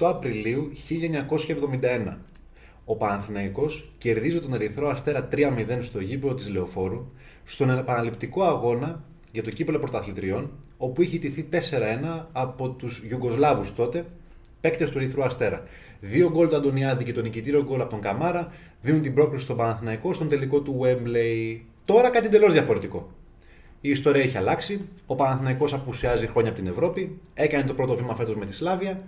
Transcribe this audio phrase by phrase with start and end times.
[0.00, 0.70] 28 Απριλίου
[1.80, 2.16] 1971.
[2.84, 7.12] Ο Παναθηναϊκός κερδίζει τον Ερυθρό Αστέρα 3-0 στο γήπεδο της Λεωφόρου
[7.44, 14.06] στον επαναληπτικό αγώνα για το κύπελο πρωταθλητριών όπου είχε ιτηθεί 4-1 από τους Ιουγκοσλάβους τότε
[14.60, 15.62] παίκτες του Ερυθρού Αστέρα.
[16.00, 19.56] Δύο γκολ του Αντωνιάδη και το νικητήριο γκολ από τον Καμάρα δίνουν την πρόκληση στον
[19.56, 21.60] Παναθηναϊκό στον τελικό του Wembley.
[21.84, 23.10] Τώρα κάτι εντελώς διαφορετικό.
[23.80, 24.88] Η ιστορία έχει αλλάξει.
[25.06, 27.20] Ο Παναθηναϊκός απουσιάζει χρόνια από την Ευρώπη.
[27.34, 29.02] Έκανε το πρώτο βήμα φέτος με τη Σλάβια.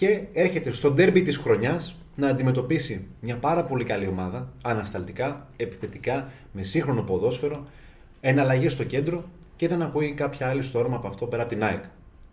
[0.00, 4.52] Και έρχεται στο ντέρμπι της χρονιάς να αντιμετωπίσει μια πάρα πολύ καλή ομάδα.
[4.62, 7.66] Ανασταλτικά, επιθετικά, με σύγχρονο ποδόσφαιρο.
[8.20, 9.24] Εναλλαγή στο κέντρο
[9.56, 11.84] και δεν ακούει κάποια άλλη στο όνομα από αυτό πέρα από την ΑΕΚ.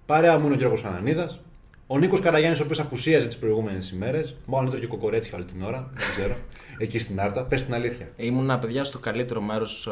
[0.06, 1.40] Παρέα μου είναι ο Γιώργος Ανανίδας.
[1.88, 4.36] Ο Νίκος Καραγιάννης, ο οποίος απουσίαζε τις προηγούμενες ημέρες.
[4.46, 5.90] Μάλλον έτρωγε κοκορέτσι όλη την ώρα.
[5.94, 6.36] Δεν ξέρω.
[6.84, 7.44] Εκεί στην Άρτα.
[7.44, 8.12] Πες την αλήθεια.
[8.16, 9.90] Ήμουνα παιδιά στο καλύτερο μέρος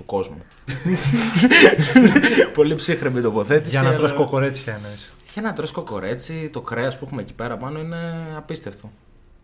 [0.00, 0.42] του κόσμου.
[2.54, 3.70] Πολύ ψύχρεμη τοποθέτηση.
[3.70, 5.12] Για να αλλά- τρως κοκορέτσια εννοείς.
[5.32, 7.98] Για να τρως κοκορέτσι, το κρέας που έχουμε εκεί πέρα πάνω είναι
[8.36, 8.90] απίστευτο.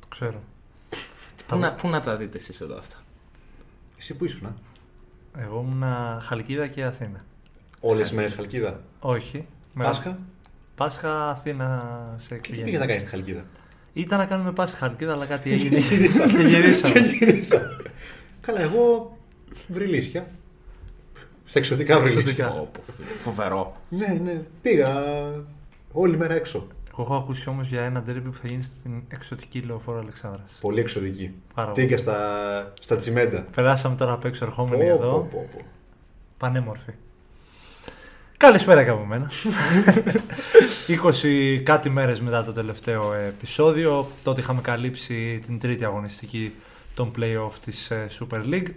[0.01, 0.43] Το ξέρω.
[1.47, 2.97] Πού να, πού να τα δείτε εσείς εδώ αυτά;
[3.99, 4.57] Εσύ που ήσουν,
[5.39, 5.85] Εγώ ήμουν
[6.21, 7.25] Χαλκίδα και Αθήνα.
[7.81, 9.47] Όλες τις μέρες Χαλκίδα; Όχι.
[9.73, 10.17] Με- Πάσχα;
[10.75, 12.65] Πάσχα Αθήνα σε Και τι οικογένεια.
[12.65, 13.45] πήγες να κάνεις στη Χαλκίδα;
[13.93, 15.79] Ήταν να κάνουμε Πάσχα Χαλκίδα, αλλά κάτι έγινε.
[15.79, 16.27] Γυρίσα.
[16.27, 16.99] και γυρίσαμε.
[16.99, 17.67] Γυρίσα.
[18.41, 19.17] Καλά, εγώ
[19.69, 20.27] βρυλίσια.
[21.47, 22.21] Στα εξωτικά βρυλίσια.
[22.21, 22.49] Εξωτικά.
[22.49, 23.77] Πω, πω, φίλε, Φοβερό.
[23.89, 24.41] Ναι, ναι.
[24.63, 25.05] Πήγα
[25.93, 26.67] όλη μέρα έξω.
[26.93, 30.59] Εγώ έχω ακούσει όμως για ένα ντέρμπι που θα γίνει στην εξωτική λεωφόρο Αλεξάνδρας.
[30.61, 31.35] Πολύ εξωτική.
[31.55, 31.87] Πάρα πολύ.
[31.87, 33.47] Τίγκα στα, στα τσιμέντα.
[33.55, 35.13] Περάσαμε τώρα απ' έξω ερχόμενοι Πω, εδώ.
[35.13, 35.65] πω, πω, πω.
[36.39, 36.91] Πανέμορφη.
[38.37, 39.31] Καλησπέρα και από μένα.
[41.23, 44.07] 20 κάτι μέρες μετά το τελευταίο επεισόδιο.
[44.23, 46.55] Τότε είχαμε καλύψει την τρίτη αγωνιστική
[46.95, 48.69] των play-off της ε, Super League.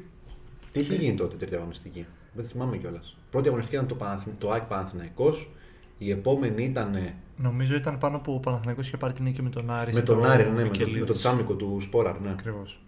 [0.72, 3.18] Τι είχε γίνει τότε η τρίτη αγωνιστική; Δεν θυμάμαι κιόλας.
[3.32, 5.50] Πρώτη αγωνιστική ήταν το, Παναθ- το ΑΕΚ Παναθηναϊκός.
[5.98, 9.50] Η επόμενη ήταν ε, Νομίζω ήταν πάνω που ο Παναθηναϊκός είχε πάρει την νίκη με
[9.50, 11.00] τον Άρη με στο τον Άρη, ναι, με, το, Βικελίδης.
[11.00, 12.20] με το τσάμικο του Σπόραρ.
[12.20, 12.30] Ναι.
[12.30, 12.80] Ακριβώς.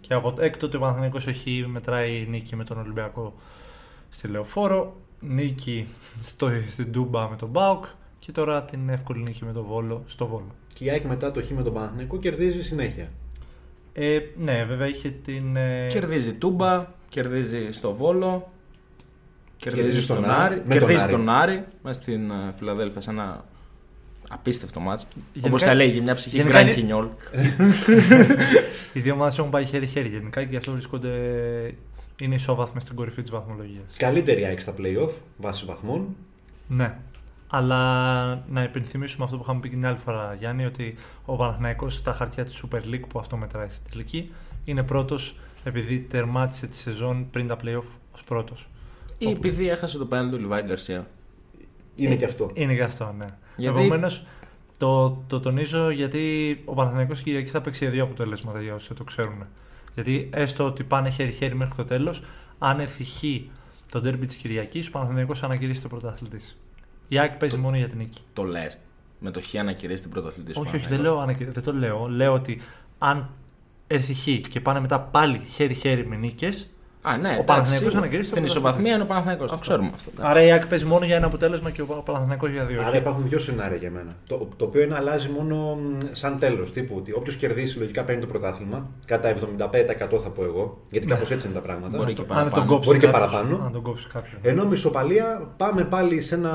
[0.00, 3.34] Και από έκτοτε ο Παναθηναϊκός έχει μετράει νίκη με τον Ολυμπιακό
[4.08, 5.86] στη Λεωφόρο, νίκη
[6.22, 7.84] στο, στην Τούμπα με τον Μπάουκ
[8.18, 10.54] και τώρα την εύκολη νίκη με τον Βόλο στο Βόλο.
[10.74, 13.08] Και η ΑΕΚ μετά το χ με τον Παναθηναϊκό κερδίζει συνέχεια.
[13.92, 15.56] Ε, ναι, βέβαια είχε την.
[15.56, 18.52] ε, Κερδίζει τούμπα, κερδίζει στο Βόλο,
[19.56, 21.12] κερδίζει, Κερδίζει στον στον Άρη, Άρη, με κερδίζει τον Άρη.
[21.16, 23.44] τον Άρη μέσα στην ε, Φιλαδέλφια σε ένα
[24.28, 25.06] απίστευτο μάτς.
[25.32, 27.08] Γενικά- Όπως τα λέγει μια ψυχή γενικά Γκραν είναι- Χινιόλ.
[28.92, 31.10] Οι δύο ομάδε έχουν πάει χέρι-χέρι γενικά και γι' αυτό βρίσκονται.
[32.20, 33.84] είναι ισόβαθμες στην κορυφή της βαθμολογίας.
[33.96, 36.16] Καλύτερη ΑΕΚ στα playoff βάσει βαθμών.
[36.68, 36.94] Ναι.
[37.48, 40.94] Αλλά να υπενθυμίσουμε αυτό που είχαμε πει και την άλλη φορά, Γιάννη, ότι
[41.24, 44.32] ο Παναθηναϊκός στα χαρτιά της Super League που αυτό μετράει στην τελική
[44.64, 47.84] είναι πρώτος επειδή τερμάτισε τη σεζόν πριν τα playoff
[48.14, 48.68] ως πρώτος.
[49.18, 51.06] Ή επειδή έχασε το πέναλτι του Λιβάη Γκαρσία.
[51.96, 52.50] Είναι και αυτό.
[52.54, 53.26] Είναι και αυτό, ναι.
[53.56, 54.26] Γιατί- Επομένως,
[54.76, 59.04] το, το τονίζω γιατί ο Παναθηναϊκός η Κυριακή θα παίξει δύο αποτελέσματα για όσοι το
[59.04, 59.46] ξέρουν.
[59.94, 62.22] Γιατί έστω ότι πάνε χέρι-χέρι μέχρι το τέλος,
[62.58, 63.20] αν έρθει χ
[63.90, 66.56] το ντέρμπι της Κυριακής, ο Παναθηναϊκός ανακηρύσσεται πρωταθλητής.
[67.08, 68.20] Η ΑΕΚ παίζει μόνο για την νίκη.
[68.32, 68.78] Το λες.
[69.18, 70.60] Με το χ ανακηρύσσει την πρωταθλητή σου.
[70.60, 71.14] όχι, όχι, δεν, Παναθηναϊκός.
[71.14, 72.06] λέω, ανακηρύ- δεν το λέω.
[72.08, 72.60] Λέω ότι
[72.98, 73.30] αν
[73.94, 76.66] έρθει χ και πάνε μετά πάλι χέρι-χέρι με νίκες,
[77.04, 77.98] Α, ναι, Ο εντάξει, Παναθηναϊκός σίγουρα.
[77.98, 78.68] ανακηρύσσει το Στην πρωτάθλημα.
[78.68, 80.10] ισοβαθμία είναι ο Παναθηναϊκός, το ξέρουμε αυτό.
[80.20, 82.82] άρα η ΑΕΚ παίζει μόνο για ένα αποτέλεσμα και ο Παναθηναϊκός για δύο.
[82.86, 84.16] Άρα υπάρχουν δύο σενάρια για μένα.
[84.26, 86.72] Το, το οποίο είναι αλλάζει μόνο μ, σαν τέλος.
[86.72, 88.86] Τύπου ότι όποιος κερδίσει λογικά παίρνει το πρωτάθλημα.
[89.06, 90.80] Κατά 75% θα πω εγώ.
[90.90, 91.96] Γιατί κάπως έτσι είναι τα πράγματα.
[91.98, 92.54] Μπορεί και αν δεν παραπάνω.
[92.56, 93.64] τον κόψεις Μπορεί και κάποιος, παραπάνω.
[93.64, 94.40] Αν τον κόψεις κάποιον.
[94.42, 96.52] Ενώ με ισοπαλία πάμε πάλι σε ένα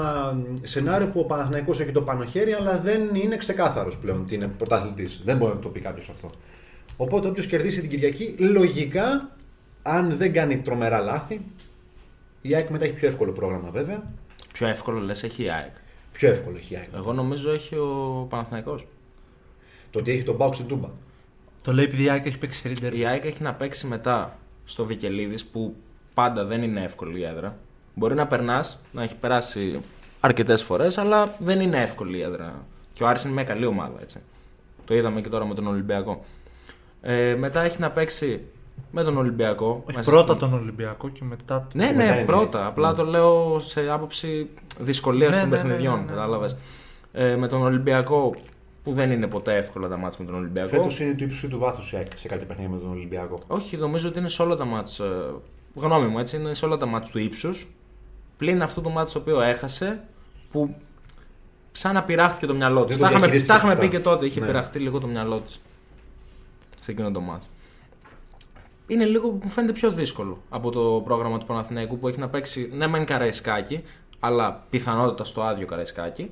[0.63, 4.47] σενάριο που ο Παναθηναϊκός έχει το πάνω χέρι, αλλά δεν είναι ξεκάθαρος πλέον ότι είναι
[4.47, 5.21] πρωταθλητής.
[5.25, 6.27] Δεν μπορεί να το πει κάποιος αυτό.
[6.97, 9.35] Οπότε όποιος κερδίσει την Κυριακή, λογικά,
[9.81, 11.41] αν δεν κάνει τρομερά λάθη,
[12.41, 14.03] η ΑΕΚ μετά έχει πιο εύκολο πρόγραμμα βέβαια.
[14.53, 15.75] Πιο εύκολο λες έχει η ΑΕΚ.
[16.11, 16.89] Πιο εύκολο έχει η ΑΕΚ.
[16.95, 18.88] Εγώ νομίζω έχει ο Παναθηναϊκός.
[19.91, 20.89] Το ότι έχει τον Μπάουκ στην Τούμπα.
[21.61, 22.94] Το λέει επειδή η ΑΕΚ έχει παίξει σε ρίντερ.
[22.94, 25.75] Η ΑΕΚ έχει να παίξει μετά στο Βικελίδης που
[26.13, 27.57] πάντα δεν είναι εύκολη η έδρα.
[27.93, 29.81] Μπορεί να περνάς, να έχει περάσει
[30.19, 32.65] αρκετές φορές, αλλά δεν είναι εύκολη η έδρα.
[32.93, 34.17] Και ο Άρης είναι μια καλή ομάδα, έτσι.
[34.85, 36.25] Το είδαμε και τώρα με τον Ολυμπιακό.
[37.01, 38.41] Ε, μετά έχει να παίξει
[38.91, 39.83] με τον Ολυμπιακό.
[39.88, 41.67] Όχι, μέσα πρώτα στην- τον Ολυμπιακό και μετά τον.
[41.73, 42.25] Ναι, μετά ναι, είναι.
[42.25, 42.65] πρώτα.
[42.65, 44.49] Απλά το λέω σε άποψη
[44.79, 45.95] δυσκολίας Ναι, των ναι, ναι, παιχνιδιών.
[45.95, 46.07] ναι, ναι.
[46.09, 46.55] κατάλαβες.
[47.11, 48.35] Ε, με τον Ολυμπιακό,
[48.83, 50.69] που δεν είναι ποτέ εύκολα τα μάτια με τον Ολυμπιακό.
[50.69, 53.39] Φέτος είναι του ύψου του βάθους σε, σε κάποια παιχνίδια με τον Ολυμπιακό.
[53.47, 55.05] Όχι, νομίζω ότι είναι σε όλα τα μάτς, ε,
[55.75, 57.71] γνώμη μου έτσι, είναι σε όλα τα μάτς του ύψους.
[58.38, 60.03] Πλην αυτό το μάτς το οποίο έχασε,
[60.51, 60.75] που
[61.71, 62.97] σαν να πειράχτηκε το μυαλό της.
[62.97, 63.89] Δεν το Τα είχαμε, διαχειρίστηκε τα είχαμε σωστά.
[63.89, 64.45] πει και τότε, είχε Ναι.
[64.45, 65.61] πειραχτεί λίγο το μυαλό της
[66.88, 67.50] σε εκείνο το μάτς.
[68.88, 72.69] Είναι λίγο, μου φαίνεται πιο δύσκολο από το πρόγραμμα του Παναθηναϊκού που έχει να παίξει,
[72.74, 73.84] ναι μεν καραϊσκάκι,
[74.19, 76.31] αλλά πιθανότητα στο άδειο καραϊσκάκι.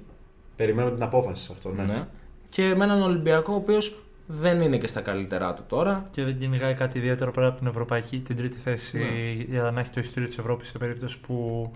[0.55, 1.69] Περιμένουμε την απόφαση σε αυτό.
[1.69, 1.83] Ναι.
[1.83, 2.07] Ναι.
[2.49, 3.97] Και με έναν Ολυμπιακό ο οποίος
[4.27, 6.07] δεν είναι και στα καλύτερά του τώρα.
[6.11, 9.43] Και δεν κυνηγάει κάτι ιδιαίτερο πέρα από την Ευρωπαϊκή, την τρίτη θέση Ναι.
[9.43, 11.71] για να έχει το ειστήριο της Ευρώπης σε περίπτωση που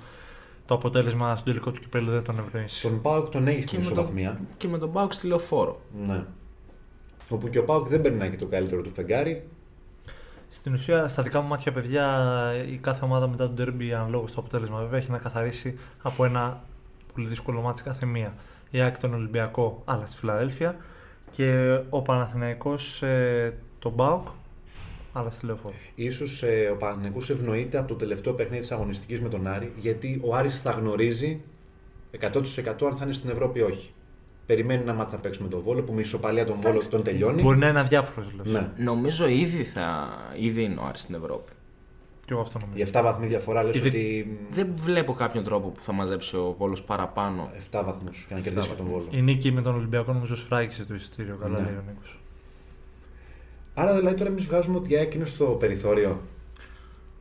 [0.66, 2.82] το αποτέλεσμα στον τελικό του κυπέλου δεν τον ευνοήσει.
[2.88, 4.40] Τον Πάουκ τον έχει Και στην με, τον, ισοβαθμία.
[4.58, 5.82] και με τον Πάουκ στη λεωφόρο.
[6.08, 6.24] Ναι.
[7.30, 9.44] Όπου και ο Πάουκ δεν περνάει και το καλύτερο του φεγγάρι.
[10.50, 14.28] Στην ουσία, στα δικά μου μάτια, παιδιά, η κάθε ομάδα μετά τον Derby, αν λόγω
[14.28, 16.64] στο αποτέλεσμα, βέβαια, έχει να καθαρίσει από ένα
[17.14, 18.34] πολύ δύσκολο μάτι κάθε μία.
[18.72, 20.76] Η ΑΕΚ τον Ολυμπιακό, αλλά στη Φιλαδέλφια.
[21.32, 24.28] Και ο Παναθηναϊκός ε, τον Μπάουκ,
[25.14, 25.74] αλλά στη Λεωφόρο.
[25.96, 30.22] Ίσως ε, ο Παναθηναϊκός ευνοείται από το τελευταίο παιχνίδι της αγωνιστικής με τον Άρη, γιατί
[30.26, 31.42] ο Άρης θα γνωρίζει
[32.20, 32.26] 100%
[32.66, 33.94] αν θα είναι στην Ευρώπη ή όχι.
[34.50, 37.42] Περιμένει ένα μάτσα να παίξει με τον Βόλο, που με ισοπαλία τον Βόλο τον τελειώνει.
[37.42, 38.52] Μπορεί να είναι αδιάφορος, δηλαδή.
[38.52, 38.70] Ναι.
[38.84, 40.08] Νομίζω ήδη, θα,
[40.40, 41.52] ήδη είναι ο Άρης στην Ευρώπη.
[42.26, 42.84] Και εγώ αυτό νομίζω.
[42.84, 44.38] Οι 7 βαθμοί διαφορά λες Ήδη- ότι.
[44.50, 47.50] Δεν βλέπω κάποιον τρόπο που θα μαζέψει ο Βόλος παραπάνω.
[47.72, 49.06] 7 βαθμούς για να κερδίσει και τον Βόλο.
[49.12, 51.38] Η νίκη με τον Ολυμπιακό νομίζω σφράγισε το εισιτήριο.
[51.42, 51.66] Καλά Ναι.
[51.66, 52.20] λέει ο Νίκος.
[53.74, 56.22] Άρα δηλαδή τώρα εμείς βγάζουμε ότι η ΑΕΚ είναι στο περιθώριο.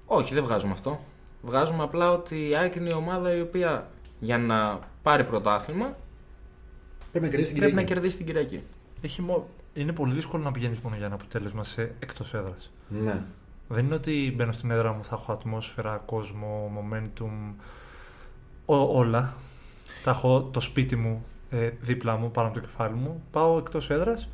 [0.07, 1.01] Όχι, δεν βγάζουμε αυτό.
[1.43, 3.91] Βγάζουμε απλά ότι η ΑΕΚ είναι η ομάδα η οποία
[4.21, 5.97] για να πάρει πρωτάθλημα
[7.11, 7.93] Πρέπει να κερδίσει την πρέπει να Κυριακή.
[7.95, 8.63] κερδίσει την Κυριακή.
[9.01, 9.49] Έχει μο...
[9.75, 12.73] Είναι πολύ δύσκολο να πηγαίνεις μόνο για ένα αποτέλεσμα σε εκτός έδρας.
[12.89, 13.23] Ναι.
[13.69, 17.55] Δεν είναι ότι μπαίνω στην έδρα μου, θα έχω ατμόσφαιρα, κόσμο, momentum,
[18.67, 19.35] ό- όλα.
[20.03, 23.23] Θα έχω το σπίτι μου ε, δίπλα μου, πάνω από το κεφάλι μου.
[23.31, 24.29] Πάω εκτός έδρας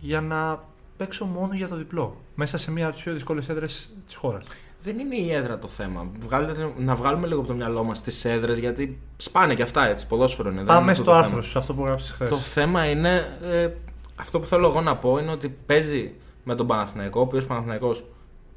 [0.00, 0.64] για να
[0.96, 2.16] παίξω μόνο για το διπλό.
[2.34, 4.44] Μέσα σε μία από τις πιο δύσκολες έδρες της χώρας.
[4.82, 6.06] Δεν είναι η έδρα το θέμα.
[6.20, 10.06] Βγάλετε, να βγάλουμε λίγο από το μυαλό μας τις έδρες γιατί σπάνε και αυτά έτσι.
[10.06, 10.56] Ποδόσφαιρο είναι.
[10.56, 11.42] δεν Πάμε είναι αυτό στο το άρθρο θέμα.
[11.42, 12.28] σου, σε αυτό που γράψει χθες.
[12.28, 13.38] Το θέμα είναι.
[13.42, 13.68] Ε,
[14.16, 16.12] αυτό που θέλω εγώ να πω είναι ότι παίζει
[16.44, 18.04] με τον Παναθηναϊκό, ο οποίος Παναθηναϊκός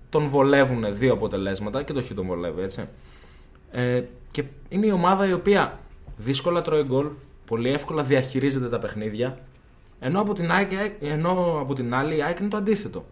[0.09, 2.87] τον βολεύουν δύο αποτελέσματα και το έχει τον βολεύει, έτσι.
[3.71, 4.01] Ε,
[4.31, 5.79] και είναι η ομάδα η οποία
[6.17, 7.07] δύσκολα τρώει γκολ,
[7.45, 9.37] πολύ εύκολα διαχειρίζεται τα παιχνίδια,
[9.99, 13.05] ενώ από την, ΑΕΚ, ενώ από την άλλη η ΑΕΚ είναι το αντίθετο.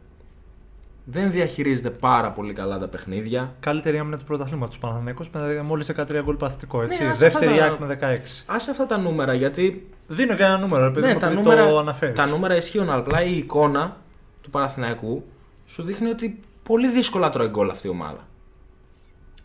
[1.06, 3.56] Δεν διαχειρίζεται πάρα πολύ καλά τα παιχνίδια.
[3.60, 4.78] Καλύτερη άμυνα του πρωταθλήματος.
[4.78, 6.82] Παναθηναϊκός με μόλις 13 γκολ παθητικό.
[6.82, 7.04] Έτσι.
[7.04, 8.44] Ναι, άσε Δεύτερη αυτά τα- ΑΕΚ με 16.
[8.46, 11.68] Άσε αυτά τα νούμερα γιατί Δίνω και ένα νούμερο, επειδή ναι, μου τα, επειδή νούμερα,
[11.70, 12.16] το αναφέρεις.
[12.16, 13.98] τα νούμερα ισχύουν, αλλά απλά η εικόνα
[14.42, 15.24] του Παναθηναϊκού
[15.66, 18.28] σου δείχνει ότι πολύ δύσκολα τρώει γκολ αυτή η ομάδα.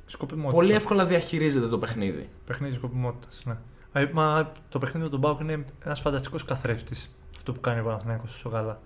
[0.07, 0.55] Σκοπιμότητας.
[0.55, 2.29] Πολύ εύκολα διαχειρίζεται το παιχνίδι.
[2.47, 3.43] Παιχνίδι σκοπιμότητας.
[3.45, 3.57] Ναι.
[3.93, 7.11] Ε, Μα το παιχνίδι με τον Μπάουκ είναι ένας φανταστικός καθρέφτης.
[7.37, 8.81] Αυτό που κάνει ο Παναθηναϊκός τόσο καλά.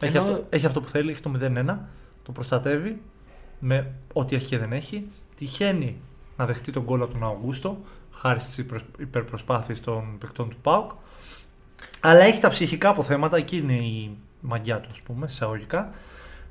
[0.00, 1.88] Έχει, Ενώ- αυτό, έχει αυτό που θέλει, έχει το 0-1,
[2.26, 3.00] το προστατεύει
[3.58, 5.06] με ό,τι έχει και δεν έχει.
[5.36, 6.00] Τυχαίνει
[6.36, 7.78] να δεχτεί τον γκολ από τον Αυγούστο,
[8.10, 8.64] χάρη στις
[8.98, 10.90] υπερπροσπάθειες των παικτών του Πάουκ.
[12.00, 15.90] Αλλά έχει τα ψυχικά αποθέματα, εκεί είναι η μαγιά του, ας πούμε, εισαγωγικά,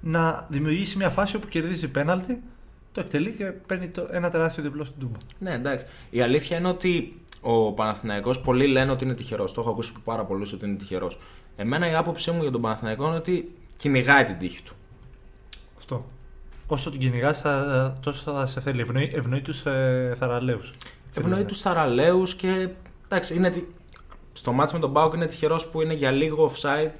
[0.02, 2.44] να δημιουργήσει μια φάση όπου κερδίζει πέναλτι,
[2.92, 5.18] το εκτελεί και παίρνει το, ένα τεράστιο διπλό στην τούμπα.
[5.40, 5.86] Ναι, εντάξει.
[6.10, 9.54] Η αλήθεια είναι ότι ο Παναθηναϊκός πολλοί λένε ότι είναι τυχερός.
[9.54, 11.18] Το έχω ακούσει από πάρα πολλούς ότι είναι τυχερός.
[11.56, 14.76] Εμένα η άποψή μου για τον Παναθηναϊκό είναι ότι κυνηγάει την τύχη του.
[15.86, 16.06] Αυτό.
[16.68, 17.42] Όσο την κυνηγάς,
[18.02, 18.82] τόσο θα σε θέλει.
[18.82, 20.74] Ευνοεί, ευνοεί του ε, θαραλέους.
[21.18, 22.70] Ευνοεί του θαραλέους και.
[23.06, 23.64] Εντάξει, είναι, τι-
[24.34, 26.92] στο μάτς με τον Μπάουκ είναι τυχερός που είναι για λίγο offside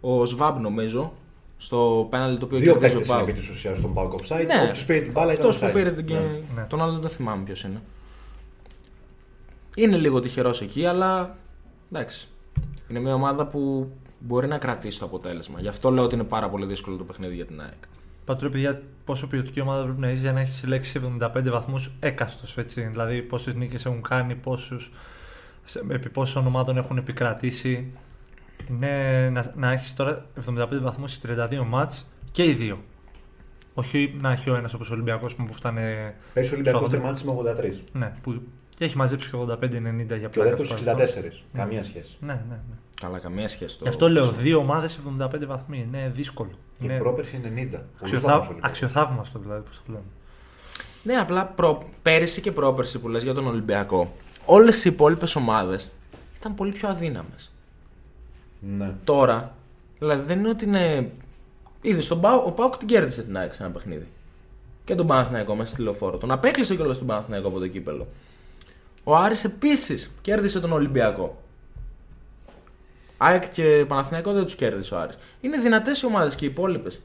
[0.00, 1.12] ο Σβάμπ νομίζω.
[1.56, 3.28] Στο πέναλτι το οποίο Δύο κερδίζει ο παίκτες είναι Πάουκ.
[3.28, 4.46] επί της ουσίας στον Πάουκ offside.
[4.46, 4.62] Ναι.
[4.62, 5.72] Όποιος πήρε την μπάλα ήταν Αυτός που offside.
[5.74, 6.14] πήρε την...
[6.14, 6.20] Ναι.
[6.54, 6.62] Ναι.
[6.68, 7.82] τον άλλον δεν θυμάμαι ποιος είναι.
[9.76, 11.36] Είναι λίγο τυχερός εκεί, αλλά
[11.92, 12.28] εντάξει.
[12.88, 15.60] Είναι μια ομάδα που μπορεί να κρατήσει το αποτέλεσμα.
[15.60, 17.82] Γι' αυτό λέω ότι είναι πάρα πολύ δύσκολο το παιχνίδι για την ΑΕΚ.
[18.24, 22.56] Πατρό, παιδιά, πόσο ποιοτική ομάδα πρέπει να είσαι για να έχεις συλλέξει 75 βαθμούς έκαστος.
[22.74, 24.92] Δηλαδή, πόσες νίκες έχουν κάνει, πόσους,
[25.64, 27.92] σε- επί πόσων ομάδων έχουν επικρατήσει.
[28.70, 32.78] Είναι να, να έχεις τώρα 75 βαθμούς σε 32 μάτς και οι δύο.
[33.74, 36.14] Όχι να έχει ο ένας όπως ο Ολυμπιακός που φτάνε.
[36.32, 37.02] Πέρσι ο Ολυμπιακός Σοβαρό.
[37.02, 37.82] τερμάτισε με 83.
[37.92, 38.42] Ναι, που
[38.74, 40.94] Και έχει μαζέψει και 85-90 για Και ο πλάκα δεύτερος στο 64.
[40.94, 41.40] παρελθόν.
[41.52, 42.16] Καμία σχέση.
[42.20, 42.76] Ναι, ναι, ναι.
[43.00, 43.78] Καλά, καμία σχέση.
[43.82, 45.88] Γι' αυτό λέω δύο ομάδες 75 βαθμοί.
[45.92, 46.50] Είναι δύσκολο.
[46.78, 47.46] Και Είναι πρόπερση 90.
[47.46, 48.28] Πολύ αξιοθα...
[48.28, 48.70] βαθμός ο Ολυμπιακός.
[48.70, 50.04] αξιοθαύμαστο δηλαδή, πώς το λέμε.
[51.02, 51.82] Ναι, απλά προ...
[52.02, 54.12] πέρυσι και πρόπερσι που λες για τον Ολυμπιακό,
[54.44, 55.90] όλες οι υπόλοιπες ομάδες
[56.36, 57.50] ήταν πολύ πιο αδύναμες.
[58.76, 58.94] Ναι.
[59.04, 59.54] Τώρα,
[59.98, 61.10] δηλαδή δεν είναι ότι είναι.
[61.80, 64.06] Είδες, τον Πάο, ο Πάοκ την κέρδισε την ΑΕΚ σε ένα παιχνίδι.
[64.84, 66.16] Και τον Παναθηναϊκό μέσα στη λεωφόρο.
[66.16, 68.06] Τον απέκλεισε κιόλας τον Παναθηναϊκό από το κύπελο.
[69.04, 71.42] Ο Άρης επίσης κέρδισε τον Ολυμπιακό.
[73.16, 75.18] ΑΕΚ και Παναθηναϊκό δεν τους κέρδισε ο Άρης.
[75.40, 77.00] Είναι δυνατές οι ομάδες και οι υπόλοιπες.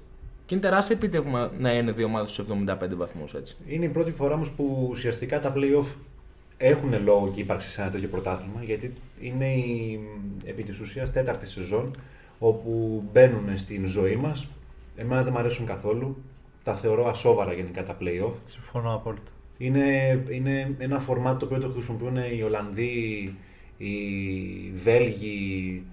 [0.45, 3.57] Και είναι τεράστιο επίτευγμα να είναι δύο ομάδες στους 75 βαθμούς έτσι.
[3.67, 5.85] Είναι η πρώτη φορά όμως που ουσιαστικά τα playoff
[6.57, 9.99] έχουν λόγο και ύπαρξη σε ένα τέτοιο πρωτάθλημα γιατί είναι η
[10.45, 11.95] επί της ουσίας τέταρτη σεζόν
[12.39, 14.47] όπου μπαίνουν στην ζωή μας.
[14.95, 16.17] Εμένα δεν μου αρέσουν καθόλου.
[16.63, 18.33] Τα θεωρώ ασόβαρα γενικά τα playoff.
[18.43, 19.31] Συμφωνώ απόλυτα.
[19.61, 19.85] Είναι,
[20.29, 23.33] είναι ένα φορμάτ το οποίο το χρησιμοποιούν οι Ολλανδοί,
[23.77, 23.93] οι
[24.83, 25.83] Βέλγοι,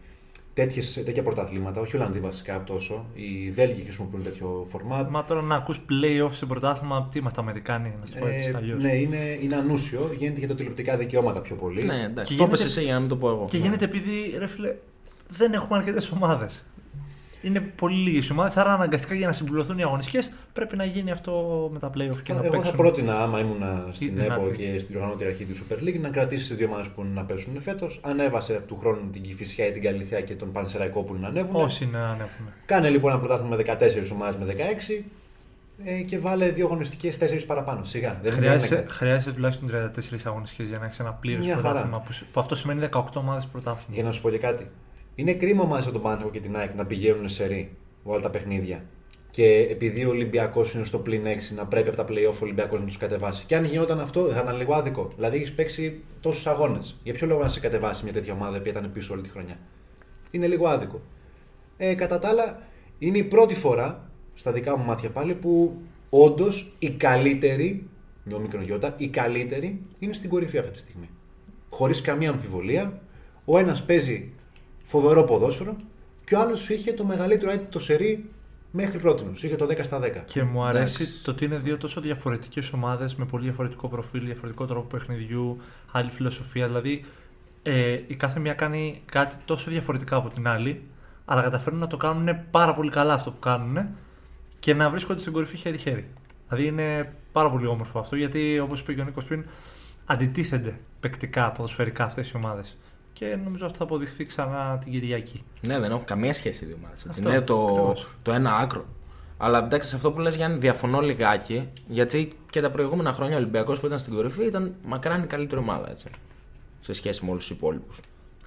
[0.54, 1.80] τέτοιες, τέτοια πρωταθλήματα.
[1.80, 3.04] Όχι οι Ολλανδοί βασικά τόσο.
[3.14, 5.10] Οι Βέλγοι χρησιμοποιούν τέτοιο φορμάτ.
[5.10, 8.56] Μα τώρα να ακούς play-off σε πρωτάθλημα, τι είμαστε Αμερικάνοι, να σου πω έτσι Ε,
[8.56, 8.82] αλλιώς.
[8.82, 10.10] ναι, είναι, είναι ανούσιο.
[10.18, 11.84] Γίνεται για τα τηλεοπτικά δικαιώματα πιο πολύ.
[11.84, 12.12] Ναι, εντάξει.
[12.14, 13.44] Και Το γίνεται- είπες εσύ για να μην το πω εγώ.
[13.50, 14.74] Και γίνεται επειδή, ρε φίλε,
[15.28, 16.64] δεν έχουμε αρκετές ομάδες.
[17.42, 21.32] Είναι πολύ λίγες ομάδες, άρα αναγκαστικά για να συμπληρωθούν οι αγωνιστικές πρέπει να γίνει αυτό
[21.72, 22.76] με τα playoff και να Εγώ θα παίξουν.
[22.76, 23.62] πρότεινα, άμα ήμουν
[23.92, 24.40] στην δυνατή.
[24.44, 27.10] ΕΠΟ και στην οργανώτρια αρχή του Super League, να κρατήσεις τις δύο ομάδες που είναι
[27.14, 28.00] να πέσουν φέτος.
[28.02, 31.54] Ανέβασε του χρόνου την Κυφυσιά ή την Καλυθέα και τον Πανσεραϊκό που είναι να ανέβουν.
[31.56, 32.46] Όσοι να ανέβουν.
[32.66, 34.54] Κάνε λοιπόν ένα πρωτάθλημα με 14 ομάδες με
[34.98, 35.04] 16
[35.84, 37.84] ε, και βάλε δύο αγωνιστικές 4 παραπάνω.
[37.84, 38.18] Σιγά.
[38.22, 41.68] Δεν Χρειάζεσαι, είναι χρειάζεσαι τουλάχιστον 34 αγωνιστικές για να έχεις ένα πλήρες Μια χαρά.
[41.68, 42.00] πρωτάθλημα.
[42.00, 43.94] Που, που αυτό σημαίνει 18 ομάδες πρωτάθλημα.
[43.94, 44.66] Για να σου πω και κάτι.
[45.18, 47.70] Είναι κρίμα ομάδε σαν τον Παναθηναϊκό και την ΑΕΚ να πηγαίνουν σε ρί
[48.02, 48.84] όλα τα παιχνίδια.
[49.30, 52.80] Και επειδή ο Ολυμπιακός είναι στο πλήν 6, να πρέπει από τα playoff ο Ολυμπιακός
[52.80, 53.44] να τους κατεβάσει.
[53.46, 55.08] Και αν γινόταν αυτό, θα ήταν λίγο άδικο.
[55.16, 56.96] Δηλαδή έχεις παίξει τόσους αγώνες.
[57.02, 59.58] Για ποιο λόγο να σε κατεβάσει μια τέτοια ομάδα που ήταν πίσω όλη τη χρονιά;
[60.30, 61.00] Είναι λίγο άδικο.
[61.76, 62.62] Ε, κατά τα άλλα,
[62.98, 65.76] είναι η πρώτη φορά, στα δικά μου μάτια πάλι, που
[66.10, 67.88] όντως οι καλύτεροι,
[68.24, 71.08] με ο μικρογιώτα, οι καλύτεροι είναι στην κορυφή αυτή τη στιγμή.
[71.70, 73.00] Χωρίς καμία αμφιβολία.
[73.44, 74.32] Ο ένας παίζει
[74.86, 75.76] φοβερό ποδόσφαιρο
[76.24, 78.30] και ο άλλος είχε το μεγαλύτερο έτοιμο σερί
[78.70, 79.24] μέχρι πρώτη.
[79.34, 80.10] Είχε το 10 στα 10.
[80.24, 81.24] Και μου αρέσει Εντάξει.
[81.24, 85.60] το ότι είναι δύο τόσο διαφορετικές ομάδες με πολύ διαφορετικό προφίλ, διαφορετικό τρόπο παιχνιδιού,
[85.92, 86.66] άλλη φιλοσοφία.
[86.66, 87.04] Δηλαδή
[87.62, 90.82] ε, η κάθε μία κάνει κάτι τόσο διαφορετικά από την άλλη,
[91.24, 93.86] αλλά καταφέρνουν να το κάνουν πάρα πολύ καλά αυτό που κάνουν
[94.60, 96.08] και να βρίσκονται στην κορυφή χέρι-χέρι.
[96.48, 99.44] Δηλαδή είναι πάρα πολύ όμορφο αυτό γιατί όπως είπε και ο Νίκος πριν,
[100.06, 102.76] αντιτίθενται παικτικά, ποδοσφαιρικά αυτές οι ομάδες.
[103.18, 105.42] Και νομίζω αυτό θα αποδειχθεί ξανά την Κυριακή.
[105.66, 107.18] Ναι, δεν έχουν καμία σχέση οι δύο ομάδες, έτσι.
[107.18, 108.06] Αυτό, Είναι το, ακριβώς.
[108.22, 108.84] το ένα άκρο.
[109.38, 111.68] Αλλά εντάξει, σε αυτό που λες Γιάννη, διαφωνώ λιγάκι.
[111.88, 115.60] Γιατί και τα προηγούμενα χρόνια ο Ολυμπιακός που ήταν στην κορυφή ήταν μακράν η καλύτερη
[115.60, 116.08] ομάδα, έτσι.
[116.80, 118.00] Σε σχέση με όλους τους υπόλοιπους.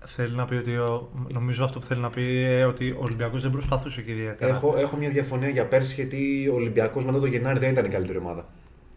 [0.06, 0.76] Θέλει να πει ότι.
[0.78, 4.56] Ο, νομίζω αυτό που θέλει να πει ε, ότι ο Ολυμπιακός δεν προσπαθούσε και ιδιαίτερα.
[4.56, 7.90] Έχω, έχω μια διαφωνία για πέρσι γιατί ο Ολυμπιακός μετά το Γενάρη δεν ήταν η
[7.90, 8.46] καλύτερη ομάδα.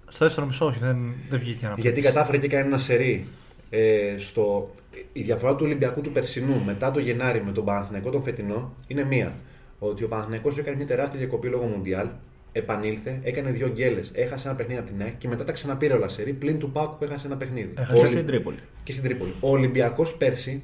[0.09, 2.13] Στο δεύτερο μισό, όχι, δεν, δεν βγήκε να Γιατί παίξει.
[2.13, 3.27] κατάφερε και έκανε ένα σερί.
[3.75, 4.71] Ε, στο...
[5.13, 9.05] Η διαφορά του Ολυμπιακού του περσινού μετά το Γενάρη με τον Παναθηναϊκό τον φετινό είναι
[9.05, 9.35] μία.
[9.79, 12.09] Ότι ο Παναθηναϊκός έκανε μια τεράστια διακοπή λόγω Μουντιάλ,
[12.53, 16.09] επανήλθε, έκανε δύο γκέλες, έχασε ένα παιχνίδι από την ΑΕΚ και μετά τα ξαναπήρε όλα
[16.09, 17.73] σερί πλην του Πάκου που έχασε ένα παιχνίδι.
[17.77, 18.59] Έχασε Ο Και Ολυ- στην Τρίπολη.
[18.85, 19.33] και στην Τρίπολη.
[19.41, 20.63] Ο Ολυμπιακός πέρσι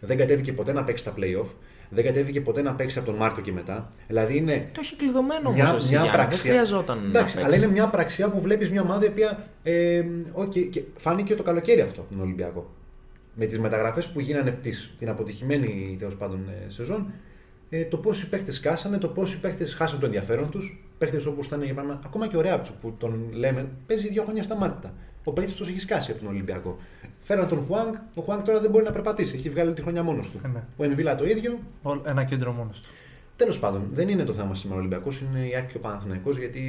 [0.00, 1.46] δεν κατέβηκε ποτέ να παίξει τα playoff,
[1.90, 3.92] δεν κατέβηκε ποτέ να παίξει από τον Μάρτιο και μετά.
[4.06, 5.60] Δηλαδή είναι Το έχει κλειδωμένο όμως.
[5.60, 6.50] μια, μια Δεν πραξία.
[6.50, 7.50] χρειαζόταν να Εντάξει, παίξει.
[7.52, 9.46] αλλά είναι μια πραξία που βλέπεις μια ομάδα η οποία.
[9.62, 10.04] Ε,
[10.34, 12.70] okay, και φάνηκε το καλοκαίρι αυτό τον Ολυμπιακό.
[13.34, 17.12] Με τις μεταγραφές που γίνανε της, την αποτυχημένη τέλος πάντων ε, σεζόν,
[17.70, 20.84] ε, το πώς οι παίχτε κάσανε, το πώς οι παίχτε χάσαν το ενδιαφέρον τους.
[20.98, 24.42] Παίχτε όπως ήταν για παράδειγμα, ακόμα και ο Ρέαπτσου που τον λέμε, παίζει δύο χρόνια
[24.42, 24.94] σταμάτητα.
[25.24, 26.78] Ο παίχτη τους έχει σκάσει από τον Ολυμπιακό.
[27.22, 30.30] Φέραν τον Χουάνγκ, ο Χουάνγκ τώρα δεν μπορεί να περπατήσει, έχει βγάλει τη χρονιά μόνος
[30.30, 30.40] του.
[30.44, 30.62] Ε, ναι.
[30.76, 32.88] Ο Εμβίλα το ίδιο, Όλ- Ένα κέντρο μόνος του.
[33.36, 36.38] Τέλος πάντων, δεν είναι το θέμα σήμερα ο Ολυμπιακός, είναι η Άκη και ο Παναθηναϊκός
[36.38, 36.60] γιατί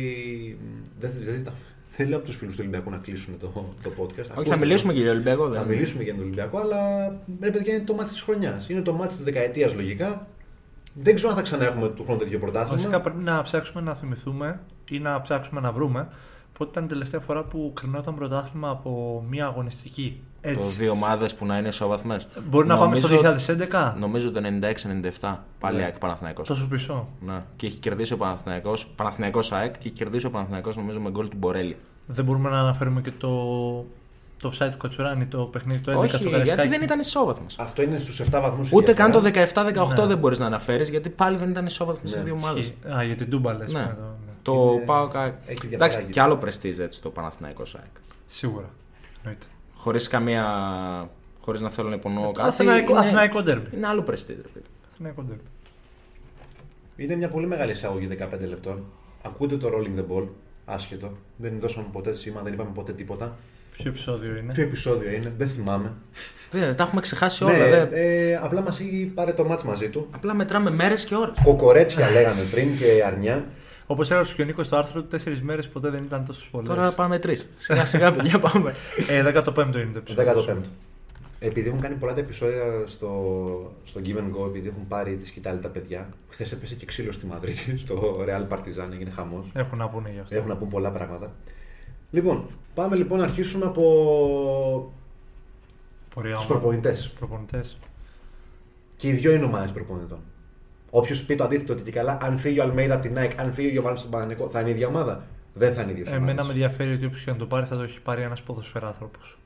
[0.62, 1.54] μ, δεν, δεν, δεν,
[1.98, 4.10] δεν λέω από τους φίλους του Ολυμπιακού να κλείσουν το, το podcast.
[4.20, 4.98] Όχι, Ακούστε θα μιλήσουμε το.
[4.98, 5.44] και για Ολυμπιακό.
[5.44, 7.08] Θα δεν- μιλήσουμε για τον Ολυμπιακό, αλλά
[7.42, 8.70] ρε παιδιά είναι το μάτι της χρονιάς.
[8.70, 10.28] Είναι το μάτι της δεκαετίας λογικά.
[10.94, 13.00] Δεν ξέρω αν θα ξανά έχουμε του χρόνου τέτοιο Βασικά πρωτάθλημα.
[13.02, 16.08] πρέπει να ψάξουμε να θυμηθούμε ή να ψάξουμε να βρούμε
[16.62, 20.22] πότε ήταν η τελευταία φορά που κρινόταν πρωτάθλημα από μία αγωνιστική.
[20.42, 20.60] Έτσι.
[20.62, 22.28] Το δύο ομάδες που να είναι ισοβαθμές.
[22.50, 23.96] Μπορεί να πάμε στο 2011.
[24.00, 24.42] Νομίζω το
[25.20, 25.36] 96-97.
[25.60, 25.84] Πάλι Ναι.
[25.84, 26.48] ΑΕΚ Παναθηναϊκός.
[26.48, 27.08] Τόσο πίσω.
[27.26, 27.44] Ναι.
[27.56, 31.28] Και έχει κερδίσει ο Παναθηναϊκός, Παναθηναϊκός ΑΕΚ και έχει κερδίσει ο Παναθηναϊκός νομίζω με γκολ
[31.28, 31.78] του Μπορέλη.
[32.08, 33.28] Δεν μπορούμε να αναφέρουμε και το,
[34.42, 36.68] το offside του Κατσουράνη, το παιχνίδι το 11 Όχι, στο γιατί Καραϊσκάκι.
[36.68, 37.46] δεν ήταν ισόβαθμο.
[37.58, 38.72] Αυτό είναι στους 7 βαθμούς.
[38.72, 40.06] Ούτε καν το 17-18 Ναι.
[40.06, 42.20] δεν μπορείς να αναφέρεις γιατί πάλι δεν ήταν ισόβαθμο Ναι.
[42.20, 42.60] οι δύο ομάδες.
[42.66, 42.96] Ισχύει.
[43.00, 43.72] Α, για την Τούμπα λες.
[43.74, 43.96] Ναι.
[44.50, 44.70] Με το- ναι.
[44.70, 45.24] Το Είναι- πάω κα...
[45.26, 46.12] έχει διαφορά Εντάξει, εκεί.
[46.12, 47.86] και άλλο πρεστίζ έτσι το Παναθηναϊκός ΑΕΚ.
[48.28, 48.70] Σίγουρα.
[49.24, 49.46] Εννοείται.
[49.76, 50.46] Χωρίς καμία.
[51.42, 52.48] Χωρίς να θέλω να υπονοώ κάτι.
[52.50, 53.70] Αθηναϊκό, είναι- Αθηναϊκό ντέρμπι.
[53.76, 54.34] Είναι άλλο πρεστή.
[54.34, 54.66] ρε φίλε.
[54.94, 55.42] Αθηναϊκό ντέρμπι.
[56.96, 58.84] Είναι μια πολύ μεγάλη εισαγωγή 15 λεπτών.
[59.22, 60.28] Ακούτε το rolling the ball,
[60.66, 61.12] άσχετο.
[61.38, 63.38] Δεν δώσαμε ποτέ σήμα, δεν είπαμε ποτέ τίποτα.
[63.78, 65.94] Ποιο επεισόδιο είναι; Ποιο επεισόδιο είναι, δεν θυμάμαι.
[66.52, 67.70] Δεν, τα έχουμε ξεχάσει Ναι, όλα.
[67.70, 70.08] δεν- ε, απλά μας έχει πάρει το μάτς μαζί του.
[70.12, 71.34] Απλά μετράμε μέρες και ώρες.
[71.44, 73.46] Κοκορέτσια λέγαμε πριν και αρνιά.
[73.92, 76.68] Όπως έγραψε και ο Νίκος στο άρθρο του, τέσσερις μέρες ποτέ δεν ήταν τόσο πολλέ.
[76.68, 77.50] Τώρα πάμε τρεις.
[77.58, 78.74] Σιγά σιγά, παιδιά, πάμε.
[79.10, 80.46] Ε, 15ο είναι το επεισόδιο.
[80.48, 80.58] 15ο.
[81.40, 85.26] Επειδή έχουν κάνει πολλά τα επεισόδια στο, στο Give and Go, επειδή έχουν πάρει τη
[85.26, 86.10] σκητάλη τα παιδιά.
[86.30, 89.48] Χθες έπεσε και ξύλος στη Μαδρίτη, στο Real Partizan, έγινε χαμός.
[89.54, 90.36] Έχουν να πούνε γι' αυτό.
[90.36, 91.32] Έχουν να πούν πολλά πράγματα.
[92.12, 93.84] Λοιπόν, πάμε λοιπόν να αρχίσουμε από
[96.14, 96.60] Πορεία τους ομάδα.
[96.60, 97.12] προπονητές.
[97.20, 97.78] Προπονητές.
[98.96, 100.20] Και οι δύο είναι ομάδες προπονητών.
[100.92, 103.54] Όποιος πει το αντίθετο ότι και καλά, αν φύγει ο Αλμέιδα από την ΑΕΚ, αν
[103.54, 105.24] φύγει ο Γιωβάνη στον Παναγενικό, θα είναι η ίδια ομάδα.
[105.54, 106.24] Δεν θα είναι η ίδια ομάδα.
[106.24, 109.38] Εμένα με ενδιαφέρει ότι όποιος και να το πάρει θα το έχει πάρει ένας ποδοσφαιράνθρωπος.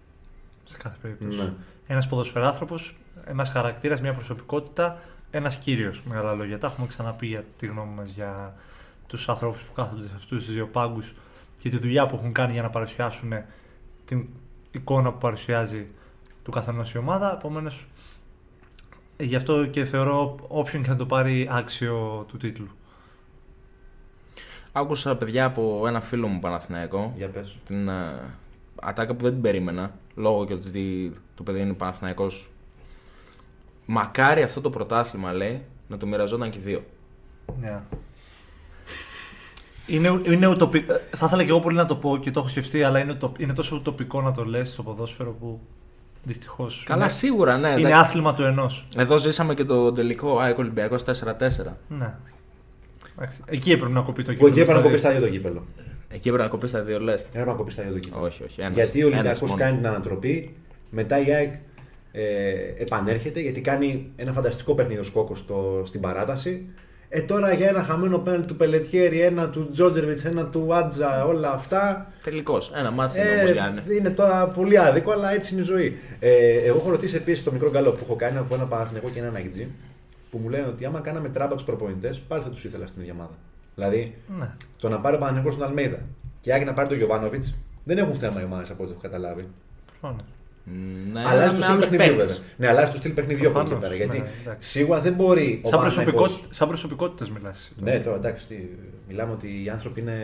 [0.63, 1.37] Σε κάθε περίπτωση.
[1.37, 1.53] Ναι.
[1.87, 4.99] Ένας ποδοσφαιράνθρωπος, ένας χαρακτήρας, μια προσωπικότητα,
[5.31, 6.03] ένας κύριος.
[6.03, 6.57] Με άλλα λόγια.
[6.57, 8.55] Τα έχουμε ξαναπεί για τη γνώμη μας για
[9.07, 11.13] τους ανθρώπους που κάθονται σε αυτούς τους δύο πάγκους
[11.59, 13.33] και τη δουλειά που έχουν κάνει για να παρουσιάσουν
[14.05, 14.27] την
[14.71, 15.87] εικόνα που παρουσιάζει
[16.43, 17.33] του καθενός η ομάδα.
[17.33, 17.87] Επομένως,
[19.17, 22.67] γι' αυτό και θεωρώ όποιον και να το πάρει άξιο του τίτλου.
[24.71, 27.57] Άκουσα παιδιά από ένα φίλο μου Παναθηναϊκό Για πες.
[27.65, 28.19] την ε,
[28.81, 32.49] ατάκα που δεν την περίμενα λόγω και ότι το παιδί είναι Παναθηναϊκός
[33.85, 36.83] Μακάρι αυτό το πρωτάθλημα λέει να το μοιραζόταν και οι δύο.
[37.61, 37.81] Ναι.
[39.87, 40.85] Είναι, είναι ουτοπι...
[41.11, 43.11] ε, Θα ήθελα και εγώ πολύ να το πω και το έχω σκεφτεί, αλλά είναι,
[43.11, 45.59] ουτοπ- είναι τόσο ουτοπικό να το λες στο ποδόσφαιρο που
[46.25, 46.83] δυστυχώς.
[46.85, 47.67] Καλά, είναι, σίγουρα, ναι.
[47.67, 47.93] είναι εντάξει.
[47.93, 48.87] άθλημα του ενός.
[48.97, 51.09] Εδώ ζήσαμε και το τελικό ΑΕΚ Ολυμπιακός 4-4.
[51.87, 52.13] Ναι.
[53.17, 53.41] Εντάξει.
[53.45, 54.97] Εκεί έπρεπε να κοπεί το Εγώ εκεί κύπελο έπρεπε να στα κοπεί δύο.
[54.97, 55.65] στα δύο το κύπελο.
[56.09, 57.21] Εκεί έπρεπε να κοπεί τα δύο λες.
[57.21, 58.23] Έπρεπε να κοπεί στα δύο το κύπελο.
[58.23, 58.61] Όχι, όχι.
[58.61, 59.61] Ένας, γιατί ο ένας Ολυμπιακός μόνο.
[59.61, 60.55] κάνει την ανατροπή,
[60.89, 61.53] μετά η ΑΕΚ
[62.11, 62.23] ε,
[62.77, 66.65] επανέρχεται γιατί κάνει ένα φανταστικό παιχνίδι ο Σκόκος στο, στην παράταση.
[67.17, 71.51] Ε, τώρα για ένα χαμένο πέναλ του Πελετιέρη, ένα του Τζότζερβιτς, ένα του Άτζα, όλα
[71.51, 72.11] αυτά.
[72.23, 72.57] Τελικώ.
[72.75, 73.81] Ένα μάτσο είναι Ε, όμως Γιάννη.
[73.97, 75.97] είναι τώρα πολύ άδικο, αλλά έτσι είναι η ζωή.
[76.19, 79.19] Ε, εγώ έχω ρωτήσει επίσης το μικρό γκάλο που έχω κάνει από ένα Παναθηναϊκό και
[79.19, 79.67] ένα Ναγιτζή
[80.31, 83.13] που μου λένε ότι άμα κάναμε τράμπα τους προπονητές, πάλι θα τους ήθελα στην ίδια
[83.13, 83.33] ομάδα.
[83.75, 84.49] Δηλαδή, Ναι.
[84.79, 85.97] το να πάρει ο Παναθηναϊκός στον Αλμέιδα
[86.41, 89.01] και η ΑΕΚ να πάρει τον Γιωβάνοβιτς δεν έχουν θέμα οι ομάδες από ό,τι έχω
[89.01, 89.47] καταλάβει.
[89.99, 90.21] Προφανώς.
[90.67, 92.33] Μ, Ναι, αλλάζει το με στυλ άλλους παιχνιδιού παίχτες.
[92.37, 92.51] βέβαια.
[92.57, 94.03] Ναι, αλλάζει το στυλ παιχνιδιού από εκεί Προφανώς, πέρα.
[94.05, 94.69] Γιατί ναι, εντάξει.
[94.69, 97.71] σίγουρα δεν μπορεί ο Σαν, Παναθηναϊκός- προσωπικότητες, σαν προσωπικότητες μιλάς.
[97.81, 98.55] Ναι, τώρα εντάξει, τι,
[99.07, 100.19] μιλάμε ότι οι άνθρωποι είναι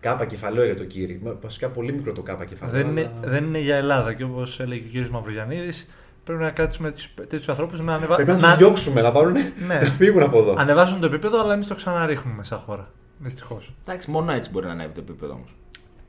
[0.00, 1.20] κάπα κεφαλαίο για το κύρι.
[1.24, 2.82] Μα, Βασικά πολύ μικρό το κάπα κεφαλαίο.
[2.82, 5.08] Δεν είναι, αλλά- δεν είναι για Ελλάδα και όπως έλεγε και ο κ.
[5.08, 5.88] Μαυρογιαννίδης,
[6.24, 8.14] πρέπει να κάτσουμε τέτοιους ανθρώπους να, ανεβα...
[8.14, 9.42] Πρέπει να τους διώξουμε, να πάρουν Ναι.
[9.82, 10.54] να φύγουν από εδώ.
[10.58, 12.90] ανεβάζουν το επίπεδο, αλλά εμείς το ξαναρίχνουμε σαν χώρα.
[13.18, 13.74] Δυστυχώς.
[13.86, 15.54] Εντάξει, μόνο έτσι μπορεί να ανέβει το επίπεδο όμως.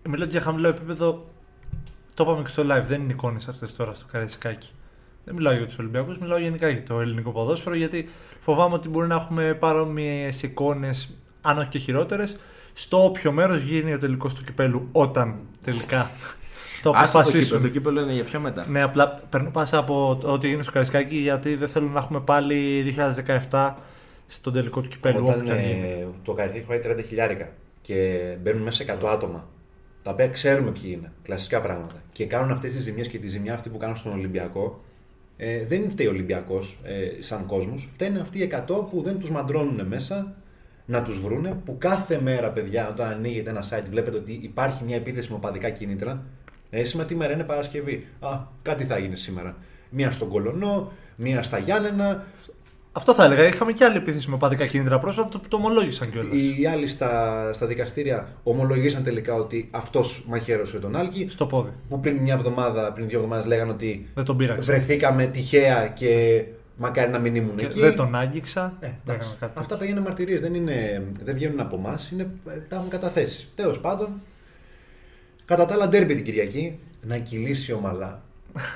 [0.09, 1.25] Μιλάω για χαμηλό επίπεδο.
[2.19, 2.83] Το είπαμε και στο live.
[2.87, 4.69] Δεν είναι εικόνες αυτές τώρα στο Καραϊσκάκι.
[5.25, 7.75] Δεν μιλάω για τους Ολυμπιακούς, μιλάω γενικά για το ελληνικό ποδόσφαιρο.
[7.75, 12.37] Γιατί φοβάμαι ότι μπορεί να έχουμε παρόμοιες εικόνες, αν όχι και χειρότερες,
[12.73, 16.11] στο όποιο μέρος γίνει ο τελικός του κυπέλου, όταν τελικά
[16.81, 17.23] το Άστο το κύπελο.
[17.23, 17.61] αποφασίσουν.
[17.61, 18.65] Το κύπελο είναι για πιο μετά.
[18.69, 22.19] Ναι, απλά παίρνω πάσα από το ό,τι έγινε στο Καραϊσκάκι γιατί δεν θέλω να έχουμε
[22.19, 22.83] πάλι
[23.49, 23.73] 2017
[24.27, 25.23] στον τελικό του κυπέλου.
[25.23, 25.87] Όταν όπου και αν γίνει.
[25.87, 27.49] ε, το καρδί χωράει 30 χιλιάρικα
[27.81, 29.47] και μπαίνουν μέσα σε 100 άτομα,
[30.09, 33.53] τα οποία ξέρουμε ποιοι είναι, κλασικά πράγματα, και κάνουν αυτές τις ζημιές και τη ζημιά
[33.53, 34.83] αυτή που κάνουν στον Ολυμπιακό,
[35.37, 37.89] ε, δεν φταίει ο Ολυμπιακός ε, σαν κόσμος.
[37.93, 40.35] Φταίνουν αυτοί οι 100 που δεν τους μαντρώνουν μέσα
[40.85, 41.61] να τους βρούνε.
[41.65, 45.69] Που κάθε μέρα, παιδιά, όταν ανοίγετε ένα site, βλέπετε ότι υπάρχει μια επίθεση με οπαδικά
[45.69, 46.23] κίνητρα.
[46.69, 48.07] Ε, σήμερα τι μέρα είναι Παρασκευή.
[48.19, 49.55] Α, κάτι θα γίνει σήμερα.
[49.89, 52.25] Μία στον Κολονό, μία στα Γιάννενα,
[52.91, 53.43] Αυτό θα έλεγα.
[53.47, 56.33] Είχαμε και άλλη επίθεση με παδικά κίνητρα πρόσφατα, το, το ομολόγησαν κιόλας.
[56.37, 61.27] Οι άλλοι στα, στα δικαστήρια ομολογήσαν τελικά ότι αυτός μαχαίρωσε τον Άλκη.
[61.29, 61.69] Στο πόδι.
[61.89, 64.71] Που πριν μια εβδομάδα, πριν δύο εβδομάδες λέγανε ότι Δεν τον πείραξε.
[64.71, 66.43] βρεθήκαμε τυχαία και
[66.77, 67.79] μακάρι να μην ήμουν Και εκεί.
[67.79, 68.73] δεν τον άγγιξα.
[68.79, 69.27] Ε, δεν εντάξει.
[69.27, 69.77] έκανα κάτι Αυτά τέτοιο.
[69.77, 72.13] τα είναι μαρτυρίες, δεν, είναι, δεν βγαίνουν από εμάς,
[72.69, 73.47] τα έχουν καταθέσει.
[73.55, 74.09] Τέλος πάντων,
[75.45, 78.21] κατά τα άλλα, ντέρμπι την Κυριακή να κυλήσει ομαλά.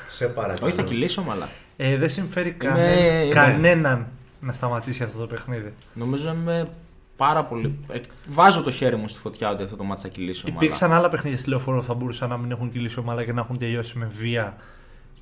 [0.10, 0.66] Σε παρακαλώ.
[0.68, 4.08] Όχι, θα κυλήσω, αλλά Ε, δεν συμφέρει Είμαι- κανέ- είμαι- κανέναν
[4.40, 5.74] να σταματήσει αυτό το παιχνίδι.
[5.94, 6.70] νομίζω είμαι
[7.18, 7.80] πάρα πολύ.
[7.92, 10.44] ε, βάζω το χέρι μου στη φωτιά ότι αυτό το μάτσα θα κυλήσω.
[10.48, 10.64] ομαλά.
[10.66, 13.42] Υπήρξαν άλλα παιχνίδια στη λεωφόρο που θα μπορούσαν να μην έχουν κυλήσει ομαλά και να
[13.42, 14.56] έχουν τελειώσει με βία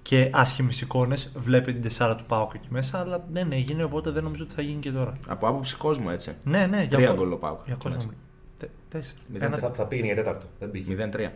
[0.01, 1.31] και άσχημες εικόνες.
[1.35, 4.61] Βλέπετε την τεσσάρα του Πάουκ εκεί μέσα, αλλά δεν έγινε οπότε δεν νομίζω ότι θα
[4.61, 5.17] γίνει και τώρα.
[5.27, 6.31] Από άποψη κόσμου έτσι.
[6.43, 7.59] Ναι, ναι, για Τρία πο- γκολ ο Πάουκ.
[7.65, 8.11] Για κόσμο.
[8.59, 9.19] Τε- Τέσσερα.
[9.27, 10.45] Μηδέν Ένα- Θα, θα πήγαινε για τέταρτο.
[10.59, 10.93] Δεν πήγε.
[10.95, 11.31] 0-3.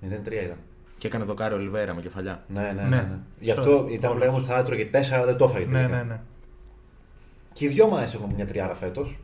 [0.00, 0.56] 0-3 ήταν.
[1.02, 2.42] Και έκανε δοκάρι ο Ολιβέρα με κεφαλιά.
[2.48, 2.82] Ναι, ναι, ναι.
[2.82, 2.88] Ναι.
[2.96, 3.18] ναι.
[3.40, 4.18] Γι' Στο- αυτό ήταν που όλο.
[4.18, 5.64] λέγαμε ότι θα έτρωγε 4, δεν το έφαγε.
[5.66, 5.96] Ναι, τελικά.
[5.96, 6.20] ναι, ναι.
[7.52, 9.18] Και οι δυο ομάδε έχουν μια τριάρα φέτος.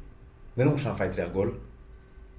[0.54, 1.50] Δεν έχουν ξαναφάει τρία γκολ.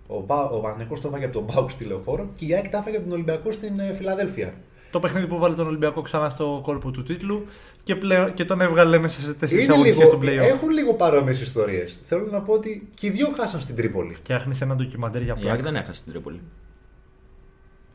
[0.07, 2.77] Ο, Πα- ο Παναγενικό το έφαγε από τον Πάουκ στη λεωφόρο και η ΑΕΚ τα
[2.77, 4.53] έφαγε από τον Ολυμπιακό στην ε, Φιλαδέλφια.
[4.91, 7.45] Το παιχνίδι που βάλε τον Ολυμπιακό ξανά στο κόρπο του τίτλου
[7.83, 10.47] και, πλέον, και τον έβγαλε μέσα σε τέσσερις Είναι αγωνιστικές λίγο, στο playoff.
[10.47, 11.99] έχουν λίγο παρόμοιες ιστορίες.
[12.07, 14.13] Θέλω να πω ότι και οι δύο χάσαν στην Τρίπολη.
[14.13, 15.61] Φτιάχνει ένα ντοκιμαντέρ για Η ΑΕΚ πλάκα.
[15.63, 16.41] δεν έχασε την Τρίπολη.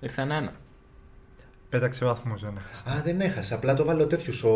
[0.00, 0.52] Ήρθε ένα-ένα.
[1.78, 2.98] Πέταξε βαθμούς δεν έχασε.
[2.98, 3.54] Α, δεν έχασε.
[3.54, 4.48] Απλά το βάλε ο τέτοιος, ο,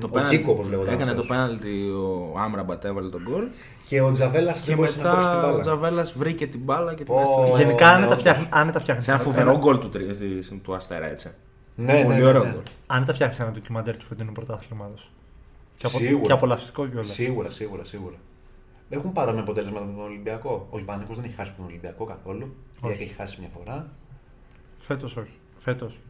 [0.00, 0.94] Το ο πέναλτι- Κίκο, όπως λέγονταν.
[0.94, 1.26] Έκανε το αυτός.
[1.36, 3.44] πέναλτι, ο Άμραμπατ έβαλε τον γκολ.
[3.86, 5.60] Και ο Τζαβέλας Και δεν μπορούσε να κόψει την μετά ο μπάλα.
[5.60, 7.20] Τζαβέλας βρήκε την μπάλα και την Πω.
[7.20, 7.64] έστειλε.
[7.64, 8.18] Γενικά ναι, άνετα όντως.
[8.18, 8.46] φτιάχνει.
[8.50, 11.30] Άνετα φτιάχνεις Σε ένα ένα- φοβερό γκολ του, τρι- της- του Αστέρα, έτσι.
[11.74, 12.50] Ναι, ναι, Πολύ ναι, ωραίο ναι.
[12.50, 12.62] γκολ.
[12.86, 14.94] άνετα φτιάχνει ένα ντοκιμαντέρ του φετινού πρωτάθληματο.
[15.76, 15.98] Και, απο...
[15.98, 16.26] Σίγουρα.
[16.26, 17.08] και απολαυστικό κιόλας.
[17.12, 18.16] Σίγουρα, σίγουρα, σίγουρα.
[18.88, 20.66] Έχουν παρόμοια αποτέλεσματα με τον Ολυμπιακό.
[20.70, 22.54] Ο Παναγιώτο δεν έχει χάσει τον Ολυμπιακό καθόλου.
[22.74, 22.92] Η Όχι.
[22.92, 23.86] ΑΕΚ έχει χάσει μια φορά.
[24.76, 25.36] Φέτος όχι.
[25.56, 26.00] Φέτος.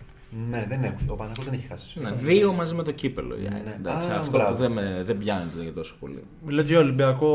[0.51, 0.95] Ναι, δεν έχει.
[1.07, 2.01] Ο Παναγιώτο δεν έχει χάσει.
[2.03, 3.35] Ναι, δύο μαζί με το κύπελο.
[3.35, 3.64] η ΑΕΚ.
[3.64, 3.77] Ναι.
[3.79, 4.53] Εντάξει, Α, αυτό μπράβο.
[4.53, 6.23] που δεν, με, δεν πιάνεται για τόσο πολύ.
[6.47, 7.31] Μιλάω για Ολυμπιακό,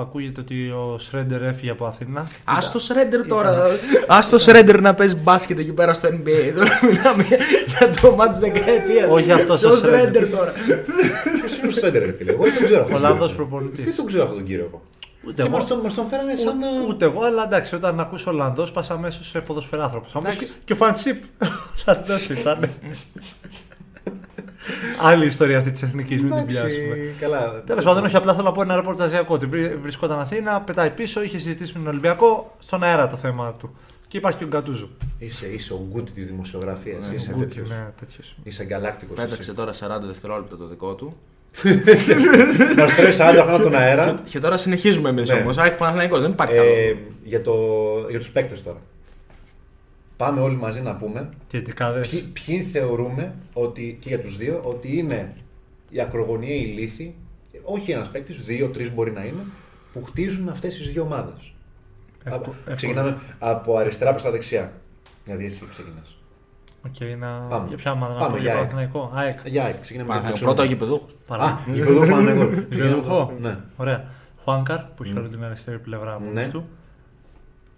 [0.00, 2.20] ακούγεται ότι ο Σρέντερ έφυγε από Αθήνα.
[2.44, 3.50] Α το Σρέντερ τώρα.
[4.06, 6.52] Α το Σρέντερ να παίζει μπάσκετ εκεί πέρα στο NBA.
[6.54, 9.12] Τώρα μιλάμε για, για το μάτς δεκαετίας.
[9.12, 10.00] Όχι αυτός ο Το Σρέντερ.
[10.00, 10.52] Σρέντερ τώρα.
[11.40, 12.80] Ποιος είναι ο Σέντερ, φίλε; Εγώ δεν τον ξέρω.
[12.82, 13.46] αυτόν τον Ολλανδός κύριο.
[13.46, 13.84] προπονητής.
[13.84, 14.82] Δεν τον ξέρω αυτόν τον κύριο εγώ.
[15.26, 15.50] Ούτε Και εγώ.
[15.50, 16.66] μας τον, μας τον φέρανε σαν να.
[16.88, 20.08] Ούτε εγώ, αλλά εντάξει, όταν ακούς Ολλανδός, πας αμέσως σε ποδοσφαιράνθρωπο.
[20.08, 20.52] Θα μου πεις Εντάξει.
[20.54, 21.22] και, και ο Φαντσίπ.
[21.86, 22.70] Ολλανδός ήταν.
[25.02, 26.70] Άλλη ιστορία αυτή της εθνικής, μην την πιάσουμε.
[26.72, 27.62] Εντάξει, καλά.
[27.66, 29.34] Τέλος πάντων, όχι απλά θέλω να πω ένα ρεπορταζιακό.
[29.34, 33.52] Ότι βρή- βρισκόταν Αθήνα, πετάει πίσω, είχε συζητήσει με τον Ολυμπιακό, στον αέρα το θέμα
[33.52, 33.76] του.
[34.08, 34.88] Και υπάρχει και ο Γκατούζο.
[35.18, 37.08] Είσαι, είσαι ο γκούτι της δημοσιογραφίας.
[37.08, 37.68] Ναι, είσαι Γκούτι, τέτοιος.
[37.68, 38.36] ναι, τέτοιος.
[38.42, 39.14] Είσαι γκαλάκτικο.
[39.14, 41.16] Πέταξε τώρα 40 δευτερόλεπτα το δικό του.
[42.78, 44.14] Μας τρέχει άλλα χρόνια τον αέρα.
[44.24, 45.34] Και τώρα συνεχίζουμε εμείς Ναι.
[45.34, 45.58] όμως.
[45.58, 46.96] ΑΕΚ Παναθηναϊκός, δεν υπάρχει Ε, άλλο.
[47.24, 47.54] για, το,
[48.10, 48.78] για τους παίκτες τώρα.
[50.16, 52.00] Πάμε όλοι μαζί να πούμε Τι ετικάδε.
[52.00, 55.32] ποιοι, ποιοι θεωρούμε ότι, και για τους δύο ότι είναι
[55.90, 57.14] οι ακρογωνιαίοι λίθοι,
[57.62, 59.42] όχι ένας παίκτης, δύο, τρεις μπορεί να είναι,
[59.92, 61.52] που χτίζουν αυτές τις δύο ομάδες.
[62.24, 62.76] Εύκο- Από- εύκολο.
[62.76, 64.72] Ξεκινάμε από αριστερά προς τα δεξιά.
[65.24, 66.16] Δηλαδή εσύ ξεκινάς.
[66.86, 67.28] Οκ, να...
[67.28, 67.68] Πάμε.
[67.68, 68.70] Για ποια ομάδα να Πάμε, πω, για για ΑΕΚ.
[68.70, 69.10] Παναθηναϊκό.
[69.14, 69.38] ΑΕΚ.
[69.46, 70.46] Για ΑΕΚ, ξεκινάμε με το Παναθηναϊκός, δεξιό.
[70.46, 71.04] Πρώτα ο γηπεδούχος.
[71.04, 71.60] Α, Παρά.
[71.72, 72.60] γηπεδούχο Παναθηναϊκό.
[72.74, 73.32] Γηπεδούχο.
[73.40, 73.58] Ναι.
[73.76, 74.04] Ωραία.
[74.42, 76.48] Χουάνκαρ που έχει όλη την αριστερή πλευρά από Ναι.
[76.48, 76.68] του.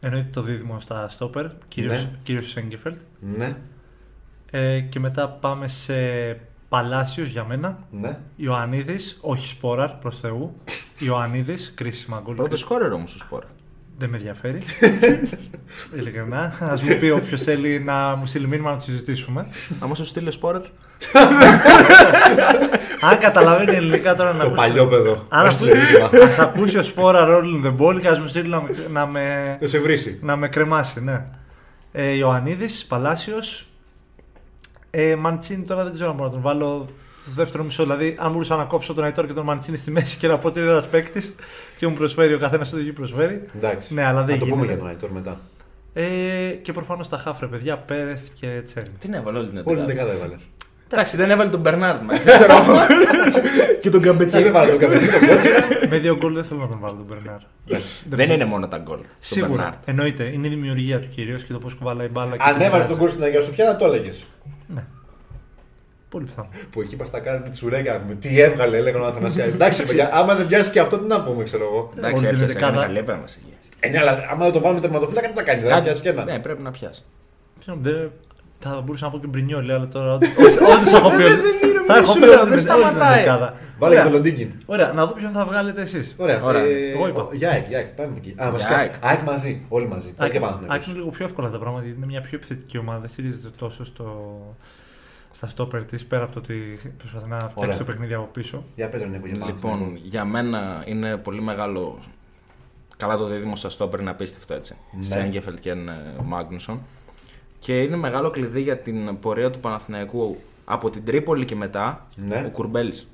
[0.01, 2.11] Εννοείται το δίδυμο στα στόπερ, κυρίως, Ναι.
[2.23, 2.97] κυρίως Σέγκεφελτ.
[3.37, 3.57] Ναι,
[4.51, 5.95] Ε, και μετά πάμε σε
[6.69, 7.79] Παλάσιος για μένα.
[7.90, 8.19] ναι.
[8.37, 10.55] Ιωαννίδης, όχι Σπόραρ προς Θεού.
[11.07, 12.35] Ιωαννίδης, κρίσιμα γκολ.
[12.35, 13.45] Πρώτο σκόρερ όμως ο Σπορ.
[13.98, 14.59] Δεν με ενδιαφέρει.
[15.98, 16.38] Ειλικρινά.
[16.61, 19.46] Α μου πει όποιος θέλει να μου στείλει μήνυμα να το συζητήσουμε.
[19.80, 20.61] Άμα σου στείλει Σπόρερ.
[23.11, 24.56] Αν καταλαβαίνει ελληνικά τώρα να Το ακούσει.
[24.61, 25.24] παλιό παιδό.
[25.28, 26.24] Αν Μας λέει μήνυμα.
[26.28, 29.56] ας ακούσει ο Σπόρα Rolling the Ball και ας μου στείλει να, με- να με,
[29.61, 30.18] Θα σε βρήσει.
[30.22, 31.24] να με κρεμάσει, ναι.
[31.92, 33.68] Ε, Ιωαννίδης, Παλάσιος.
[34.90, 36.88] Ε, Μαντσίνη τώρα δεν ξέρω αν μπορώ να τον βάλω
[37.33, 37.83] στο δεύτερο μισό.
[37.83, 40.49] Δηλαδή, αν μπορούσα να κόψω τον Αϊτόρ και τον Μαντσίνη στη μέση και να πω
[40.49, 41.35] ότι είναι ένας παίκτης
[41.79, 43.43] και μου προσφέρει ο καθένας ό,τι προσφέρει.
[43.57, 43.95] Εντάξει.
[43.95, 44.73] Ναι, αλλά δεν Θα το πούμε γίνεται.
[44.73, 45.41] για τον Αϊτόρ μετά.
[45.93, 46.05] Ε,
[46.62, 48.87] και προφανώς τα χάφρε παιδιά, Πέρεθ και Τσέρν.
[48.99, 50.11] Την έβαλε όλη την Όλη την εντεκάδα.
[50.12, 50.41] δεκάδα έβαλε.
[50.91, 52.31] Εντάξει, δεν έβαλε τον Μπερνάρντ μέσα.
[52.31, 52.75] Ξέρω εγώ.
[53.81, 54.39] Και τον Δεν Καμπετσί.
[54.39, 55.59] έβαλε τον καπετζί τον κότσιρα.
[55.91, 57.39] Με δύο γκολ δεν θέλω να τον βάλω τον Μπερνάρ.
[58.09, 58.97] Δεν είναι μόνο τα γκολ.
[58.97, 59.51] Τον Σίγουρα.
[59.53, 59.75] Μπερνάρντ.
[59.85, 60.25] Εννοείται.
[60.25, 62.31] Είναι η δημιουργία του κυρίως και το πώς κουβαλάει μπάλα.
[62.37, 62.89] και Αν την έβαλες βγάζει.
[62.89, 64.25] τον κόλ στην Αγία Σοφιά, να το έλεγες.
[66.09, 66.49] Πολύ πιθανό.
[66.71, 68.03] Που εκεί πας τα κάνουμε τη σουρέκα.
[68.09, 69.55] με Τι έβγαλε, έλεγαν ο Αθανασιάδης.
[69.59, 71.92] Εντάξει, παιδιά, άμα δεν πιάσει και αυτό, τι να πούμε, ξέρω εγώ.
[71.97, 72.53] Εντάξει, Όλη την έπιασε.
[72.53, 72.73] δεκάδα.
[72.73, 73.55] Έκανε καλή επέμβαση εκεί.
[73.81, 76.09] Ε, ναι, αλλά άμα δεν το βάλουμε τερματοφύλακα, τι θα κάνει, δεν θα πιάσει και
[76.09, 76.25] ένα.
[76.25, 77.03] Ναι, πρέπει να πιάσει.
[77.59, 78.11] Ξέρω, δεν-
[78.59, 80.12] Θα μπορούσα να πω και Μπρινιόλι, αλλά τώρα.
[80.16, 81.23] Ό,τι ό,τι σου έχω πει.
[81.23, 81.37] όλη-
[81.87, 82.90] Θα έχω σου πει λέω, όλη την- δεν σταματάει.
[82.92, 83.55] όλη την δεκάδα.
[83.79, 84.03] Βάλε και Ωραία.
[84.03, 84.51] τον Λοντίγκιν.
[84.66, 86.14] Ωραία, να δω ποιον θα βγάλετε εσείς.
[86.16, 86.42] Ωραία.
[86.42, 86.62] Ωραία.
[86.62, 87.23] ε, Εγώ είπα.
[87.23, 88.31] ο- Για ΑΕΚ, για ΑΕΚ, πάμε εκεί.
[88.31, 88.77] Α, Για βασικά.
[88.77, 88.92] ΑΕΚ.
[89.01, 90.09] ΑΕΚ μαζί, όλοι μαζί.
[90.09, 90.61] Πάει και πάνω.
[90.66, 92.99] Άκη είναι λίγο πιο εύκολα τα πράγματα γιατί είναι μια πιο επιθετική ομάδα.
[92.99, 94.05] Δεν στηρίζεται τόσο στο,
[95.37, 96.55] στα στόπερ της πέρα από το ότι
[96.99, 97.77] προσπαθεί να φτιάξει Ωραία.
[97.77, 98.64] το παιχνίδι από πίσω.
[98.75, 99.53] Για πες τον Νίκο, για πάνω.
[99.55, 101.99] Λοιπόν, για μένα είναι πολύ μεγάλο.
[102.96, 104.77] Καλά το δίδυμο στα στόπερ είναι απίστευτο έτσι.
[104.92, 105.05] Ναι.
[105.05, 105.77] Σέγκεφελτ και ε,
[106.25, 106.81] Μάγνουσον.
[107.59, 112.44] Και είναι μεγάλο κλειδί για την πορεία του Παναθηναϊκού από την Τρίπολη και μετά Ναι.
[112.46, 113.09] ο Κουρμπέλης.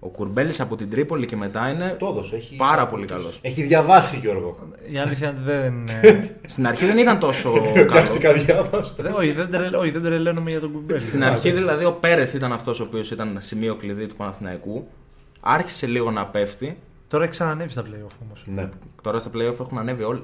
[0.00, 2.56] Ο Κουρμπέλης από την Τρίπολη και μετά είναι Το έδωσε, έχει.
[2.56, 3.38] πάρα πολύ καλός.
[3.42, 4.58] Έχει διαβάσει Γιώργο.
[4.92, 5.84] Η αλήθεια είναι ότι δεν.
[6.02, 7.86] ε, Στην αρχή δεν ήταν τόσο καλός.
[7.92, 9.02] Πιάστηκα διάβαστα.
[9.02, 11.02] δεν- Όχι, δεν τρελ- όχι, δεν τρελαίνομαι για τον κουμπέλι.
[11.02, 14.86] Στην αρχή δηλαδή ο Πέρεθ ήταν αυτός ο οποίος ήταν σημείο κλειδί του Παναθηναϊκού.
[15.40, 16.78] Άρχισε λίγο να πέφτει.
[17.08, 18.44] Τώρα έχει ξανανεύει στα playoff όμως.
[18.46, 18.68] Ναι.
[19.02, 20.22] Τώρα στα playoff έχουν ανέβει όλοι.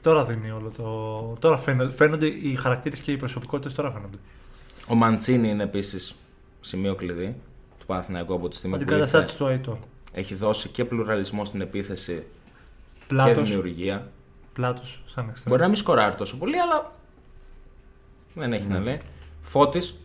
[0.00, 1.36] Τώρα δίνει όλο το.
[1.40, 4.16] Τώρα φαίνονται, φαίνονται οι χαρακτήρες και οι προσωπικότητες τώρα φαίνονται.
[4.88, 6.14] Ο Μαντσίνη είναι επίσης
[6.60, 7.36] σημείο κλειδί
[7.86, 9.36] του Παναθηναϊκού από τη στιγμή που Αντικαταστάτη ήρθε.
[9.38, 9.76] του Αϊτόρ.
[10.12, 12.14] Έχει δώσει και πλουραλισμό στην επίθεση
[12.98, 13.48] και Πλάτος.
[13.48, 14.10] δημιουργία.
[14.52, 15.48] Πλάτος, σαν εξτρέμ.
[15.52, 16.92] Μπορεί να μην σκοράρει τόσο πολύ, αλλά
[18.34, 19.00] δεν έχει να λέει.
[19.40, 19.96] Φώτης,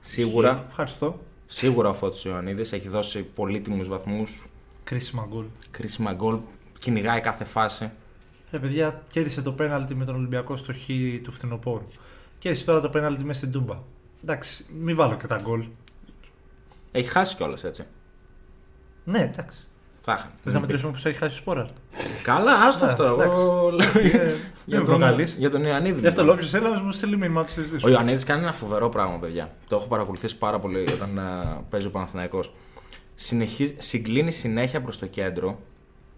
[0.00, 0.64] σίγουρα.
[0.68, 1.20] Ευχαριστώ.
[1.46, 4.44] Σίγουρα ο Φώτης Ιωαννίδης έχει δώσει πολύτιμους βαθμούς,
[4.84, 5.44] Κρίσιμα γκολ.
[5.70, 6.38] κρίσιμα γκολ,
[6.78, 7.90] κυνηγάει κάθε φάση.
[8.50, 10.86] Ρε παιδιά, κέρδισε το πέναλτι με τον Ολυμπιακό στο χ
[11.22, 11.86] του φθινοπόρου.
[12.38, 13.78] Και εσύ τώρα το πέναλτι μέσα στην τούμπα.
[14.22, 15.64] Εντάξει, μην βάλω και τα γκολ.
[16.92, 17.84] Έχει χάσει κιόλας έτσι.
[19.04, 19.58] Ναι, εντάξει.
[20.04, 20.30] Θα είχαν.
[20.44, 21.66] Θες να μετρήσουμε πώς έχει χάσει ο Σπόρα;
[22.22, 23.04] Καλά, άστο Ναι, αυτό.
[23.04, 23.40] εντάξει.
[23.40, 25.34] Εγώ λέω- Δεν Για με τον- προκαλείς.
[25.34, 26.00] Για τον Ιωαννίδη.
[26.00, 26.24] Γι' αυτό μιλάω.
[26.36, 27.90] λέω, όποιος έλαβε μου στείλει μήνυμα να το Ο συζητήσουμε.
[27.92, 29.50] Ιωαννίδης κάνει ένα φοβερό πράγμα, παιδιά.
[29.68, 31.22] Το έχω παρακολουθήσει πάρα πολύ όταν ε,
[31.68, 32.54] παίζει ο Παναθηναϊκός.
[33.14, 35.54] Συνεχίζει, συγκλίνει συνέχεια προς το κέντρο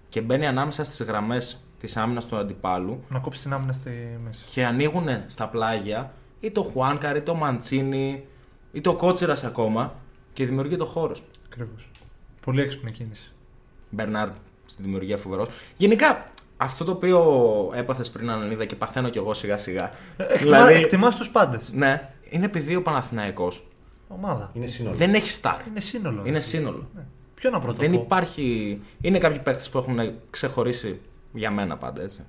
[0.08, 4.44] και μπαίνει ανάμεσα στις γραμμές της άμυνας του αντιπάλου Να κόψει την άμυνα στη μέση.
[4.50, 8.26] και ανοίγουν στα πλάγια ή το Χουάνκαρ ή το Μαντσίνη
[8.72, 9.94] ή το Κότσιρας ακόμα
[10.34, 11.22] και δημιουργεί το χώρος.
[11.46, 11.90] Ακριβώς.
[12.40, 13.32] Πολύ έξυπνη κίνηση.
[13.90, 14.32] Μπερνάρντ
[14.66, 15.48] στη δημιουργία φοβερός.
[15.76, 17.20] Γενικά αυτό το οποίο
[17.74, 19.90] έπαθες πριν Ανανίδα και παθαίνω κι εγώ σιγά σιγά.
[20.16, 21.70] Εκτιμά, δηλαδή, εκτιμάς τους πάντες.
[21.72, 23.66] ναι, είναι επειδή ο Παναθηναϊκός
[24.08, 24.50] Ομάδα.
[24.54, 24.96] Είναι σύνολο.
[24.96, 25.66] δεν έχει στάρ.
[25.66, 26.22] Είναι σύνολο.
[26.24, 26.88] Είναι σύνολο.
[26.94, 27.02] Ναι.
[27.34, 28.00] Ποιο να πρώτο Δεν πω.
[28.00, 28.80] υπάρχει.
[29.00, 31.00] Είναι κάποιοι παίχτε που έχουν ξεχωρίσει
[31.32, 32.20] για μένα πάντα έτσι.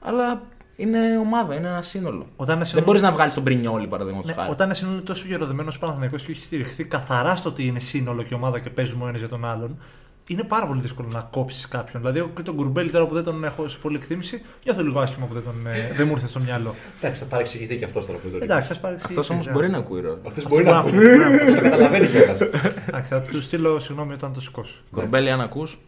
[0.00, 0.42] Αλλά
[0.76, 2.26] είναι ομάδα, είναι ένα σύνολο.
[2.36, 4.50] Όταν ένα Δεν σύνολο- μπορείς να βγάλεις τον Πρινιόλη παραδείγματος Ναι, χάρη.
[4.50, 8.22] όταν ένα σύνολο είναι τόσο γεροδεμένος Παναθηναϊκός και έχει στηριχθεί καθαρά στο ότι είναι σύνολο
[8.22, 9.78] και ομάδα και παίζουμε ο ένας για τον άλλον,
[10.26, 12.02] είναι πάρα πολύ δύσκολο να κόψεις κάποιον.
[12.02, 15.00] Δηλαδή, εγώ και τον Κουρμπέλη τώρα που δεν τον έχω σε πολύ εκτίμηση, νιώθω λίγο
[15.00, 16.74] άσχημα που δεν, τον, ε, δεν μου ήρθε στο μυαλό.
[17.00, 18.44] Εντάξει, θα παρεξηγηθεί και αυτός τώρα που το ρίχνει.
[18.52, 19.18] Εντάξει, α παρεξηγήσει.
[19.20, 19.52] Αυτός όμως ναι.
[19.52, 20.18] μπορεί να ακούει ρόλο.
[20.26, 21.16] Αυτός Αυτός μπορεί να μπορεί ακούει.
[21.18, 21.36] να ακούει.
[21.38, 22.40] Αυτός το καταλαβαίνει κιόλας.
[22.86, 24.74] Εντάξει, θα του στείλω συγγνώμη όταν το σηκώσω.
[24.90, 25.78] Κορμπέλη, αν ακούς.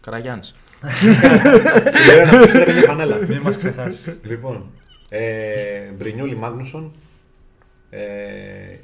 [0.00, 0.54] Καραγιάννης.
[2.06, 3.16] Λέω να πει μια φανέλα.
[3.28, 4.18] Μην μας ξεχάσεις.
[4.22, 4.70] Λοιπόν,
[5.08, 6.92] ε, Μπρινιόλι Μάγνουσον,
[7.90, 8.00] ε,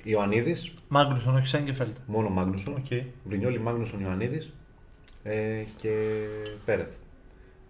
[0.02, 1.96] Ιωαννίδης, Μάγνουσον, όχι Σένκεφελντ.
[2.06, 2.74] μόνο Μάγνουσον.
[2.74, 3.02] Οκ.
[3.24, 4.52] Μπρινιόλι Μάγνουσον Ιωαννίδης
[5.22, 5.32] ε,
[5.76, 5.90] και
[6.64, 6.88] Πέρεθ.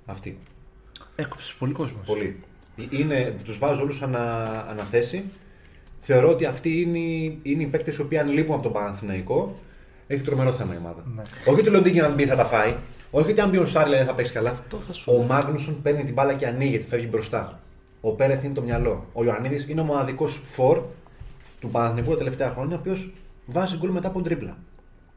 [0.06, 0.38] Αυτοί.
[1.16, 2.06] Έκοψες πολύ κόσμος.
[2.06, 2.40] Πολύ.
[2.90, 5.24] Είναι, τους βάζω όλους ανα, ανά θέση.
[6.00, 9.60] Θεωρώ ότι αυτοί είναι, οι- είναι οι παίκτες οι οποίοι αν λείπουν από τον Παναθηναϊκό
[10.06, 11.04] έχει τρομερό θέμα η ομάδα.
[11.14, 11.22] Ναι.
[11.46, 12.74] Όχι ότι ο Λοντίνγκι αν μπει θα τα φάει.
[13.14, 14.54] Όχι ότι αν μπει ο Σάρλε δεν θα παίξει καλά.
[14.86, 17.60] θα σου ο Μάγνουσον παίρνει την μπάλα και ανοίγεται, φεύγει μπροστά.
[18.00, 19.06] Ο Πέρεθ είναι το μυαλό.
[19.12, 20.82] Ο Ιωαννίδης είναι ο μοναδικός φορ
[21.60, 23.12] του Παναθηναϊκού τα τελευταία χρόνια, ο οποίος
[23.46, 24.56] βάζει γκολ μετά από τρίπλα.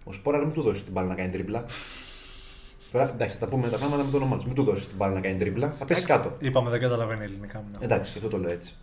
[0.03, 1.65] Ο Σπόρα μην του δώσεις την μπάλα να κάνει τρίπλα.
[2.91, 4.45] Τώρα εντάξει, θα τα πούμε τα πράγματα με το όνομά τους.
[4.45, 5.69] Μην του δώσεις την μπάλα να κάνει τρίπλα.
[5.69, 6.35] Θα πέσει κάτω.
[6.39, 7.63] Είπαμε δεν καταλαβαίνει ελληνικά.
[7.65, 7.83] μιλάω.
[7.83, 8.75] Εντάξει, αυτό το λέω έτσι.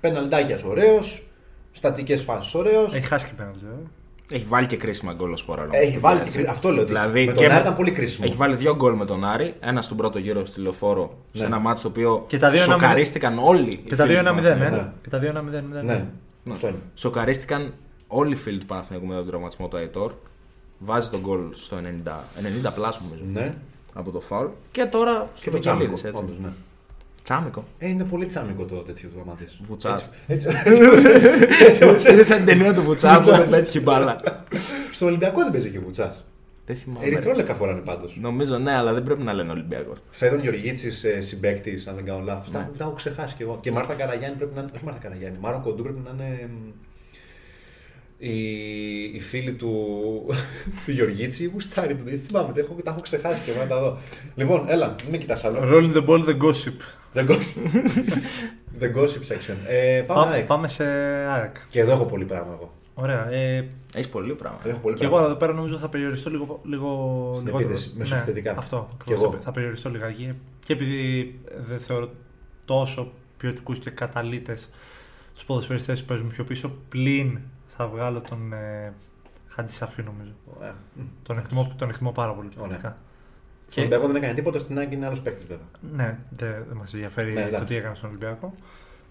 [0.00, 1.26] Πεναλτάκια ωραίος.
[1.72, 2.94] Στατικές φάσεις ωραίος.
[2.94, 3.86] Έχει χάσει και πέναλτι, βέβαια.
[4.30, 5.62] Έχει βάλει και κρίσιμα γκολ ο Σπόρα.
[5.62, 6.42] όμως, Έχει παιδιά, βάλει έτσι.
[6.42, 8.24] και- αυτό λέω, ότι Δηλαδή, με και τον Άρη με- ήταν πολύ κρίσιμο.
[8.28, 9.54] Έχει βάλει δύο γκολ με τον Άρη.
[9.60, 11.46] Ένα στον πρώτο γύρο στη λεωφόρο σε Ναι.
[11.46, 13.70] ένα μάτσο το οποίο Και τα δύο ένα σοκαρίστηκαν όλοι.
[13.70, 14.74] οι Και τα φίλοι δύο του 1-0, Παναθηναϊκού.
[14.76, 14.78] ε.
[14.78, 14.92] Ναι.
[15.02, 15.82] Και τα δύο 1-0.
[15.82, 16.06] Ναι,
[16.52, 16.78] αυτό είναι.
[16.94, 17.72] Σοκαρίστηκαν
[18.06, 20.12] όλοι οι φίλοι του Παναθηναϊκού με τον τραυματισμό του Αϊτόρ.
[20.78, 23.54] Βάζει τον γκολ στο 90, 90 πλάσ νομίζω Ναι.
[23.92, 24.46] από το φάουλ.
[24.70, 25.90] Και τώρα Και στο το τσάμικο.
[25.90, 26.22] Μικελίδης, έτσι.
[26.22, 26.48] όντως, ναι.
[27.32, 27.64] Τσάμικο.
[27.78, 29.60] Ε, είναι πολύ τσάμικο το τέτοιο του άμα δεις.
[29.62, 30.10] Βουτσάς.
[30.26, 34.20] Έτσι, έτσι, Είναι σαν την ταινία του Βουτσάς που πέτυχε μπάλα.
[34.92, 36.24] Στο Ολυμπιακό δεν παίζει και ο Βουτσάς.
[36.66, 37.06] Δεν θυμάμαι.
[37.06, 38.18] Ερυθρόλεκα φοράνε πάντως.
[38.20, 39.98] Νομίζω ναι, αλλά δεν πρέπει να λένε Ολυμπιακός.
[40.10, 42.50] Φέδων Γεωργίτσης ε, συμπέκτη, αν δεν κάνω λάθος.
[42.50, 42.58] Ναι.
[42.58, 43.58] Τα, τα έχω ξεχάσει κι εγώ.
[43.62, 44.70] Και Μάρτα Καραγιάννη πρέπει να είναι.
[44.74, 45.38] Όχι Μάρτα Καραγιάννη.
[45.40, 46.48] Μάρον Κοντού πρέπει να είναι.
[46.52, 46.68] μ,
[48.18, 48.36] Η,
[49.14, 49.72] η φίλη του,
[50.84, 52.04] του Γεωργίτση γουστάρει του.
[52.04, 53.98] Δεν θυμάμαι, τα έχω, τα έχω ξεχάσει και εγώ να τα δω.
[54.34, 55.60] Λοιπόν, έλα, μην με κοιτάς άλλο.
[55.62, 57.01] Rolling the ball, the gossip.
[57.14, 57.56] The gossip,
[58.80, 59.56] the gossip section.
[59.66, 60.46] Ε, πάμε, Πάμε, ΑΕΚ.
[60.46, 61.56] πάμε σε ΑΕΚ.
[61.70, 62.72] Και εδώ έχω πολύ πράγμα εγώ.
[62.94, 63.30] Ωραία.
[63.30, 64.58] Ε, Έχεις πολύ πράγμα.
[64.64, 65.28] Έχω πολύ και εγώ πράγμα.
[65.30, 66.88] εδώ πέρα νομίζω θα περιοριστώ λίγο, λίγο
[67.34, 67.70] Στην λιγότερο.
[67.70, 68.52] επίθεση, μεσοεπιθετικά.
[68.52, 68.88] Ναι, αυτό.
[68.90, 69.22] Και ακριβώς.
[69.22, 69.38] εγώ.
[69.42, 70.34] Θα περιοριστώ λιγάκι.
[70.64, 72.10] Και επειδή δεν θεωρώ
[72.64, 74.70] τόσο ποιοτικούς και καταλήτες
[75.34, 78.92] τους ποδοσφαιριστές που παίζουν πιο πίσω, πλην θα βγάλω τον ε,
[79.48, 80.32] Χατζησαφή νομίζω.
[80.58, 80.74] Ωραία.
[80.94, 81.00] Μ.
[81.22, 82.96] Τον εκτιμώ, τον εκτιμώ πάρα πολύ Ωραία.
[83.74, 83.80] Ποιοτικά.
[83.80, 85.66] Στον Ολυμπιακό δεν έκανε τίποτα, στην Άγκη είναι άλλος παίκτης βέβαια.
[85.96, 87.64] Ναι, δεν δε μας ενδιαφέρει Ναι, το εντάξει.
[87.66, 88.54] τι έκανε στον Ολυμπιακό.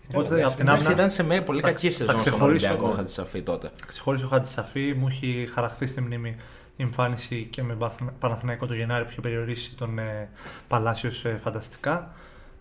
[0.08, 0.44] Καλά, Οπότε εντάξει.
[0.44, 2.88] από την Εντάξει, άμυνα ήταν σε μια πολύ θα- κακή θα σεζόν στον ξεχωρίσω, Ολυμπιακό
[2.88, 2.94] ναι.
[2.94, 3.72] ο Χατζησαφή τότε.
[3.86, 6.36] ξεχώρισε ο Χατζησαφή, μου έχει χαραχθεί στη μνήμη
[6.76, 10.30] η εμφάνιση και με Παναθ- Παναθηναϊκό το Γενάρη που είχε περιορίσει τον ε,
[10.68, 12.14] Παλάσιος ε, φανταστικά.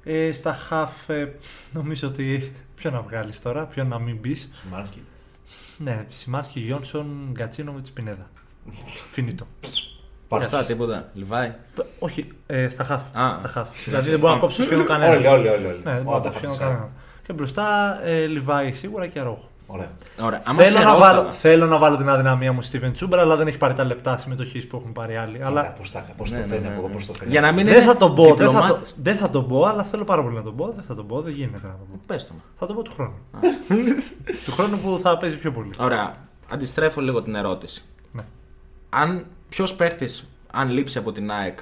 [0.04, 1.34] Ε, στα χαφ ε,
[1.72, 4.50] νομίζω ότι ποιο να βγάλεις τώρα, ποιο να μην μπεις.
[4.62, 5.02] Σιμάνσκι.
[5.78, 8.30] Ναι, Σιμάρσκι, Γιόνσον, Γκατσίνο τη Πινέδα.
[9.10, 9.46] Φινίτο.
[10.30, 11.08] Μπροστά τίποτα.
[11.14, 11.52] Λιβάη.
[11.74, 13.02] Π- Όχι, ε, στα χαφ.
[13.12, 13.36] Α.
[13.36, 13.68] Στα χαφ.
[13.84, 15.12] δηλαδή δεν μπορώ να κόψω σχεδόν κανένα.
[15.12, 15.66] Όλοι, όλοι, όλοι.
[15.66, 15.80] όλοι.
[15.84, 16.66] Ναι, δεν μπορώ Όλα να τα κόψω σχεδόν χαφ.
[16.68, 16.88] κανένα.
[17.26, 19.44] Και μπροστά ε, Λιβάη σίγουρα και Αρόχο.
[19.66, 19.90] Ωραία.
[20.20, 20.40] Ωραία.
[20.44, 23.22] Άμα Θέλω σε να, ρώταγα- βάλω, θέλω να βάλω την αδυναμία μου στη Steven Τσούμπερα,
[23.22, 25.36] αλλά δεν έχει πάρει τα λεπτά συμμετοχής που έχουν πάρει άλλοι.
[25.42, 25.60] Αλλά...
[25.60, 26.94] Αλλά Πώς, τα, πώς Ναι, το ναι, φέρνει ναι, από εδώ, ναι.
[26.94, 27.32] πώς το φέρνει.
[27.32, 28.94] Για να μην δεν είναι θα το πω, δεν θα το, διπλωμάτης.
[29.02, 30.72] δεν θα το πω, αλλά θέλω πάρα πολύ να το πω.
[30.74, 32.00] Δεν θα το πω, δεν γίνεται να το πω.
[32.06, 32.42] Πες το μου.
[32.58, 33.14] Θα το πω του χρόνου.
[34.44, 35.70] του χρόνου που θα παίζει πιο πολύ.
[35.78, 36.14] Ωραία.
[36.50, 37.82] Αντιστρέφω λίγο την ερώτηση.
[38.12, 38.22] Ναι.
[38.90, 41.58] Αν ποιος παίχτης, αν λείψει από την ΑΕΚ,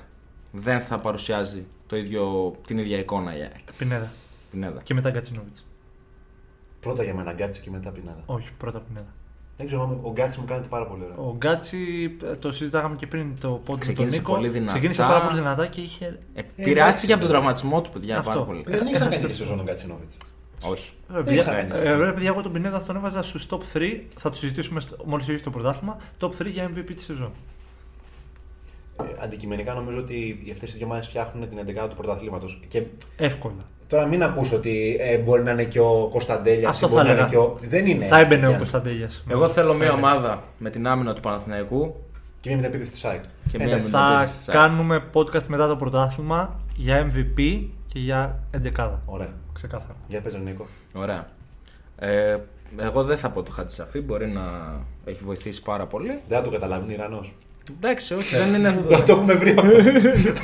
[0.53, 4.13] δεν θα παρουσιάζει το ίδιο, την ίδια εικόνα η ΑΕΚ; Πινέδα.
[4.51, 4.81] Πινέδα.
[4.83, 5.57] Και μετά Γκατσίνοβιτς.
[6.81, 8.23] Πρώτα για μένα Γκάτσι και μετά Πινέδα.
[8.27, 9.07] Όχι, πρώτα Πινέδα.
[9.57, 11.17] Δεν ξέρω, άμα ο Γκάτσι μου κάνει πάρα πολύ ωραία.
[11.17, 11.79] Ο Γκάτσι,
[12.25, 14.33] ε, το συζητάγαμε και πριν το pod με τον Ξεκίνησε Νίκο.
[14.33, 14.73] πολύ δυνατά.
[14.73, 16.19] Ξεκίνησε πάρα πολύ δυνατά και είχε.
[16.57, 18.31] Επηρεάστηκε από τον τραυματισμό του, παιδιά, Αυτό.
[18.31, 18.63] πάρα πολύ.
[18.67, 20.09] Δεν έχει έχασε να κάνει το- τη σεζόν ο Γκατσίνοβιτς.
[20.65, 20.93] Όχι.
[21.15, 21.79] Ρε παιδιά, ξαναγίνει.
[21.79, 24.07] ε, ρε παιδιά, εγώ τον Πινέδα τον έβαζα στους top 3.
[24.17, 25.97] Θα το συζητήσουμε μόλις αρχίσει το πρωτάθλημα.
[26.21, 27.31] Top 3 για MVP της σεζόν.
[29.03, 32.61] Ε, αντικειμενικά νομίζω ότι αυτές οι δύο ομάδες φτιάχνουν την 11η του πρωταθλήματος.
[32.69, 32.83] Και
[33.17, 33.65] Εύκολα.
[33.87, 36.71] τώρα μην ακούσω ότι ε, μπορεί να είναι και ο Κωνσταντέλιας.
[36.71, 37.33] Αυτό μπορεί θα να είναι έλεγα.
[37.33, 37.57] και ο...
[37.69, 38.05] Δεν είναι.
[38.07, 38.57] Θα έτσι, έμπαινε ο παιδιά.
[38.57, 39.25] Κωνσταντέλιας.
[39.29, 41.95] Εγώ θέλω μια Θα ομάδα με την άμυνα του Παναθηναϊκού
[42.41, 43.23] Και μια μεταπίδευση τη ΣΑΕΚ.
[43.49, 43.83] και Ε, μια ναι.
[43.83, 44.59] με Θα την Πέση της ΑΕΚ.
[44.59, 48.39] κάνουμε podcast μετά το πρωτάθλημα για MVP και για
[48.77, 48.91] 11.
[49.05, 49.29] Ωραία.
[49.53, 49.97] Ξεκάθαρα.
[50.07, 50.67] Για πες, Νίκο.
[50.95, 51.29] Ωραία.
[51.99, 52.37] Ε,
[52.77, 54.43] εγώ δεν θα πω το Χατζησαφή, μπορεί να
[55.05, 56.21] έχει βοηθήσει πάρα πολύ.
[56.29, 57.35] Δεν θα το καταλάβει, είναι Ιρανός.
[57.77, 58.85] Εντάξει, όχι, δεν είναι.
[58.89, 59.61] Θα το έχουμε βρει αυτό.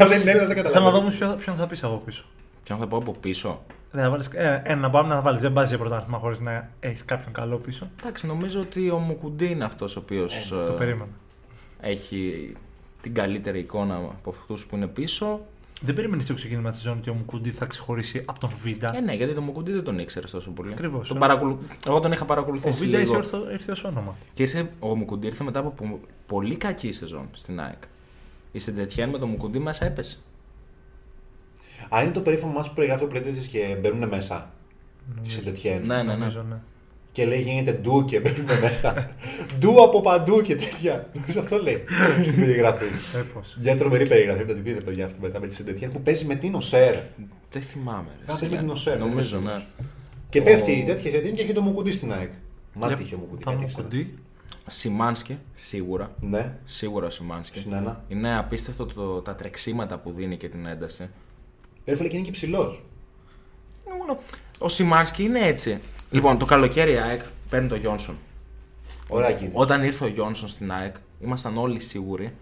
[0.03, 0.91] Αν δεν είναι Έλληνα, δεν Θέλω να καταλαβαίνω.
[0.91, 2.25] δω όμως ποιον ποιον θα πεις από πίσω.
[2.65, 5.41] Ποιον θα πω από πίσω; Δεν θα βάλεις, ε, ένα να πάμε να βάλεις.
[5.41, 7.89] Δεν πας για πρωτάθλημα χωρίς να έχεις κάποιον καλό πίσω.
[8.01, 11.11] Εντάξει, νομίζω ότι ο Μουκουντή είναι αυτός ο οποίος Το περίμενα.
[11.81, 12.53] έχει
[13.01, 15.41] την καλύτερη εικόνα από αυτούς που είναι πίσω.
[15.83, 19.01] Δεν περίμενε στο ξεκίνημα της ζώνη ότι ο Μουκούντι θα ξεχωρίσει από τον Βίντα; Ε,
[19.01, 20.73] ναι, γιατί το Μουκουντή δεν τον ήξερες τόσο πολύ.
[20.73, 21.21] Ακριβώς, Τον ε.
[21.21, 21.59] παρακολου...
[21.87, 22.85] Εγώ τον είχα Ο παρακολουθήσει.
[22.85, 23.17] Βίντα λίγο.
[23.17, 24.15] ήρθε, ορθο- ήρθε ως όνομα.
[24.35, 27.83] Και ήρθε, ο Μουκουντή ήρθε μετά από πο- πολύ κακή σεζόν στην ΑΕΚ.
[28.53, 30.19] Η Σεντετιέν με το Μουκουντή μέσα έπεσε.
[31.89, 34.51] Αν είναι το περίφημο μα που περιγράφει ο Πλέτης και μπαίνουν μέσα.
[35.23, 35.87] Τη Σεντετιέν.
[35.87, 36.13] Ναι, ναι, ναι.
[36.15, 36.57] Νομίζω, ναι.
[37.15, 39.11] Και λέει γίνεται ντου και μπαίνουν μέσα.
[39.59, 41.09] ντου από παντού και τέτοια.
[41.13, 41.85] Νομίζω αυτό λέει
[42.23, 42.85] στην περιγραφή.
[43.17, 43.57] Ε, πώς.
[43.63, 46.35] Μια τρομερή περιγραφή, θα τη δείτε παιδιά αυτή μετά με τη Σεντετιέν που παίζει με
[46.35, 46.97] την Οσέρ.
[47.51, 48.09] Δεν θυμάμαι.
[48.19, 48.51] Ρε, Κάπου σιγά.
[48.51, 49.65] με την Οσέρ, δεν Νομίζω, είναι ναι.
[50.29, 52.31] Και Ο- πέφτει η τέτοια Σεντετιέν και έχει το Μουκουντή στην ΑΕΚ.
[52.75, 53.45] Μα Για- τι είχε ο Μουκουντή.
[53.45, 53.87] Πάμε κάτι ήξερα.
[53.87, 54.15] Μουκουντή.
[54.67, 56.15] Σιμάνσκι, σίγουρα.
[56.21, 57.59] Ναι, Σίγουρα ο Σιμάνσκι.
[57.59, 58.05] συν ένα.
[58.09, 61.09] Είναι απίστευτο το, τα τρεξίματα που δίνει και την ένταση.
[61.87, 62.83] Ρε φίλε και είναι και ψηλός.
[63.99, 64.19] Μόνο-
[64.59, 65.79] Ο Σιμάνσκι είναι έτσι.
[66.11, 68.17] Λοιπόν, το καλοκαίρι η ΑΕΚ παίρνει το Γιόνσον.
[69.09, 69.57] Ωραία κίνηση.
[69.57, 72.35] Όταν ήρθε ο Γιόνσον στην ΑΕΚ, ήμασταν όλοι σίγουροι,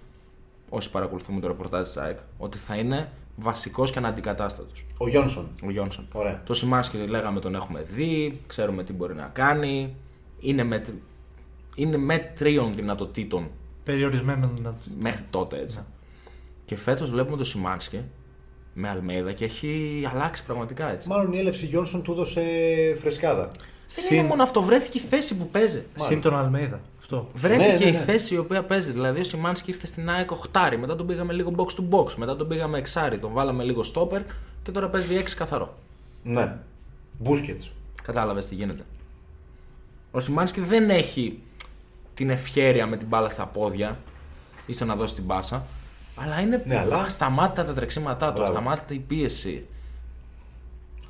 [0.69, 4.85] όσοι παρακολουθούμε το ρεπορτάζ της ΑΕΚ, ότι θα είναι βασικός και αναντικατάστατος.
[4.97, 5.49] Ο Γιόνσον.
[5.65, 6.09] Ο Γιόνσον.
[6.13, 6.43] Ωραία.
[6.45, 9.97] Το Σιμάνσκι λέγαμε τον έχουμε δει, ξέρουμε τι μπορεί να κάνει.
[10.41, 10.85] Είναι με,
[11.75, 13.51] είναι με τρίων δυνατοτήτων
[13.85, 15.79] Περιορισμένο να μέχρι τότε έτσι.
[16.65, 18.01] Και φέτος βλέπουμε το Σιμάνσκι
[18.75, 21.09] με Αλμέιδα και έχει αλλάξει πραγματικά έτσι.
[21.09, 22.43] Μάλλον η έλευση Γιόνσον του έδωσε
[23.01, 23.49] φρεσκάδα.
[23.95, 25.85] Δεν είναι μόνο αυτό, βρέθηκε η θέση που παίζει.
[25.95, 26.81] Συν τον Αλμέιδα.
[26.99, 27.29] Αυτό.
[27.35, 27.99] Βρέθηκε Ναι, ναι, η ναι.
[27.99, 28.93] θέση η οποία παίζει.
[28.93, 32.37] Δηλαδή ο Σιμάνσκι ήρθε στην ΑΕΚ 8, μετά τον πήγαμε λίγο box to box, μετά
[32.37, 34.21] τον πήγαμε εξάρι, τον βάλαμε λίγο stopper
[34.63, 35.75] και τώρα παίζει 6 καθαρό.
[36.23, 36.57] Ναι.
[37.19, 37.71] Μπούσκετς.
[38.03, 38.83] Κατάλαβες τι γίνεται.
[40.11, 41.39] Ο Σιμάνσκι δεν έχει
[42.15, 43.99] την ευχέρεια με την μπάλα στα πόδια
[44.67, 45.67] ή στο να δώσει την μπάσα.
[46.17, 48.51] Αλλά είναι Ναι, αλλά- ασταμάτητα τα τρεξίματά του, Μπράβο.
[48.51, 49.67] ασταμάτητα η πίεση.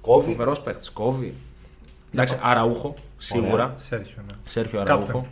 [0.00, 0.30] Κόβει.
[0.30, 0.90] Φοβερός παίχτης.
[0.90, 1.34] Κόβει.
[2.12, 3.74] Εντάξει, Αραούχο, σίγουρα.
[3.76, 4.32] Σέρχιο, ναι.
[4.44, 4.94] Σέρχιο Κάπτεν.
[4.96, 5.26] Αραούχο.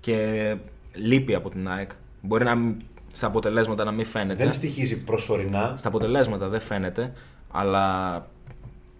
[0.00, 0.56] Και
[0.94, 1.90] λείπει από την ΑΕΚ.
[2.22, 2.74] Μπορεί να, μην-
[3.12, 4.44] στα αποτελέσματα να μην φαίνεται.
[4.44, 5.74] Δεν στοιχίζει προσωρινά.
[5.76, 7.12] Στα αποτελέσματα δεν φαίνεται.
[7.50, 8.26] Αλλά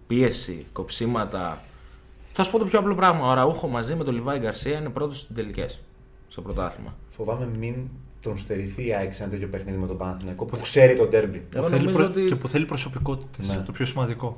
[0.07, 1.61] πίεση, κοψίματα.
[2.33, 3.27] Θα σου πω το πιο απλό πράγμα.
[3.27, 5.79] Ο Αραούχο μαζί με τον Λιβάη Γκαρσία είναι πρώτος στις τελικές.
[6.27, 6.93] Στο πρωτάθλημα.
[7.09, 7.75] Φοβάμαι μην
[8.21, 11.45] τον στερηθεί η ΑΕΚ σε ένα τέτοιο παιχνίδι με τον Παναθηναϊκό που ξέρει το ντέρμπι.
[11.53, 13.47] Εγώ Που θέλει νομίζω προ- ότι- Και που θέλει προσωπικότητες.
[13.47, 13.63] Ναι.
[13.65, 14.37] Το πιο σημαντικό.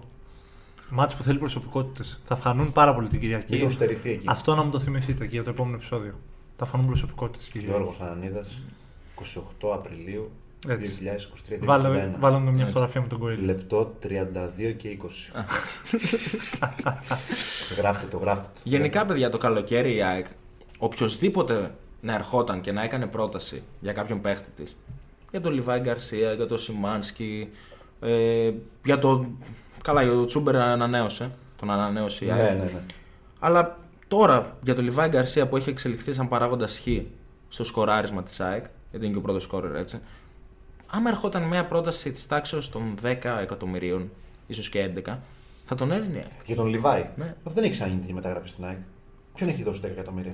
[0.89, 2.19] Μάτς που θέλει προσωπικότητες.
[2.25, 3.45] Θα φανούν πάρα πολύ την Κυριακή.
[3.51, 4.25] Μην τον στερηθεί εκεί.
[4.27, 6.13] Αυτό να μου το θυμηθείτε και για το επόμενο επεισόδιο.
[6.55, 7.67] Θα φανούν προσωπικότητες, κύριε.
[7.67, 8.61] Γιώργος Ανανίδας,
[9.15, 10.31] 28 Απριλίου
[10.67, 10.91] Έτσι.
[10.91, 11.65] 2023.
[11.65, 12.19] Βάλαμε, 2021.
[12.19, 12.65] βάλαμε μια Έτσι.
[12.71, 13.45] φωτογραφία με τον Κοέλιο.
[13.45, 15.31] Λεπτό 32 και 20.
[17.77, 18.59] γράφτε το, γράφτε το.
[18.63, 20.25] Γενικά, παιδιά, το καλοκαίρι η ΑΕΚ,
[20.77, 24.75] οποιοδήποτε να ερχόταν και να έκανε πρόταση για κάποιον παίχτη της,
[25.31, 27.49] για τον Λιβάη Γκαρσία, για τον Σιμάνσκι,
[28.01, 28.51] ε,
[28.83, 29.37] για τον.
[29.83, 31.31] Καλά, ο Τσούμπερ ανανέωσε.
[31.57, 32.57] Τον ανανέωσε η Ναι, ΑΕΚ.
[32.57, 32.81] ναι, ναι.
[33.39, 36.87] Αλλά τώρα για τον Λιβάη Γκαρσία που έχει εξελιχθεί σαν παράγοντα χ
[37.49, 39.99] στο σκοράρισμα της ΑΕΚ, γιατί είναι και ο πρώτος σκόρερ έτσι.
[40.87, 44.09] Άμα ερχόταν μια πρόταση της τάξης των 10 εκατομμυρίων,
[44.47, 45.17] ίσως και 11,
[45.65, 46.17] θα τον έδινε.
[46.17, 46.45] η ΑΕΚ.
[46.45, 47.25] Για τον Λιβάη; Ναι.
[47.37, 48.77] Αυτό δεν έχει ξαναγίνει τέτοια μεταγραφή στην ΑΕΚ.
[49.35, 50.33] Ποιον έχει δώσει 10 εκατομμύρια;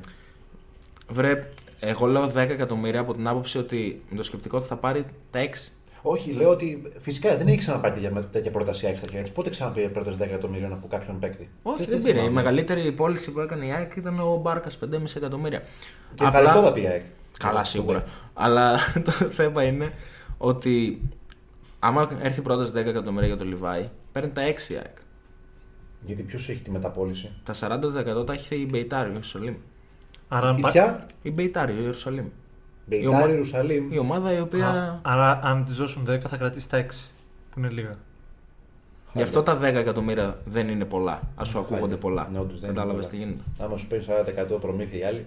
[1.09, 5.05] Βρε, εγώ λέω 10 εκατομμύρια από την άποψη ότι με το σκεπτικό ότι θα πάρει
[5.31, 5.71] τα 6.
[6.01, 9.31] Όχι, λέω ότι φυσικά δεν έχει ξαναπάρει τέτοια, τέτοια πρόταση η ΑΕΚ στα χέρια της.
[9.31, 12.09] Πότε ξαναπήρε πρόταση 10 εκατομμυρίων από κάποιον παίκτη; Όχι, δεν, πήρε.
[12.09, 12.29] Η θυμάμαι.
[12.31, 15.61] μεγαλύτερη πώληση που έκανε η ΑΕΚ ήταν ο Μπάρκας 5,5 εκατομμύρια.
[16.15, 17.03] Και ευχαριστώ θα πει η ΑΕΚ.
[17.39, 18.03] Καλά, σίγουρα.
[18.33, 19.91] Αλλά το θέμα είναι
[20.37, 21.01] ότι
[21.79, 24.97] άμα έρθει πρόταση 10 εκατομμύρια για τον Λιβάη, παίρνει τα 6 η ΑΕΚ.
[26.05, 27.53] Γιατί ποιος έχει τη μεταπόληση; Τα
[28.21, 29.55] 40% τα έχει η Μπεϊτάρη, ο Ιερουσαλήμ.
[30.27, 31.05] Άρα, αν Η πα- ποια.
[31.21, 32.25] Η Μπεϊτάρη, ο Ιερουσαλήμ.
[32.85, 33.91] Μπεϊτάρι, ομα- Ιερουσαλήμ.
[33.91, 34.67] Η ομάδα η οποία.
[34.67, 37.09] Α, άρα, αν τη δώσουν 10, θα κρατήσει τα 6.
[37.51, 37.95] Που είναι λίγα.
[39.13, 41.21] Γι' αυτό τα 10 εκατομμύρια δεν είναι πολλά.
[41.35, 42.27] Α σου ακούγονται πολλά.
[42.31, 43.23] Ναι, όντως δεν είναι Κατάλαβες πολλά.
[43.23, 43.43] τι γίνεται.
[43.59, 45.25] Άμα σου παίρνει 40% προμήθεια οι άλλοι.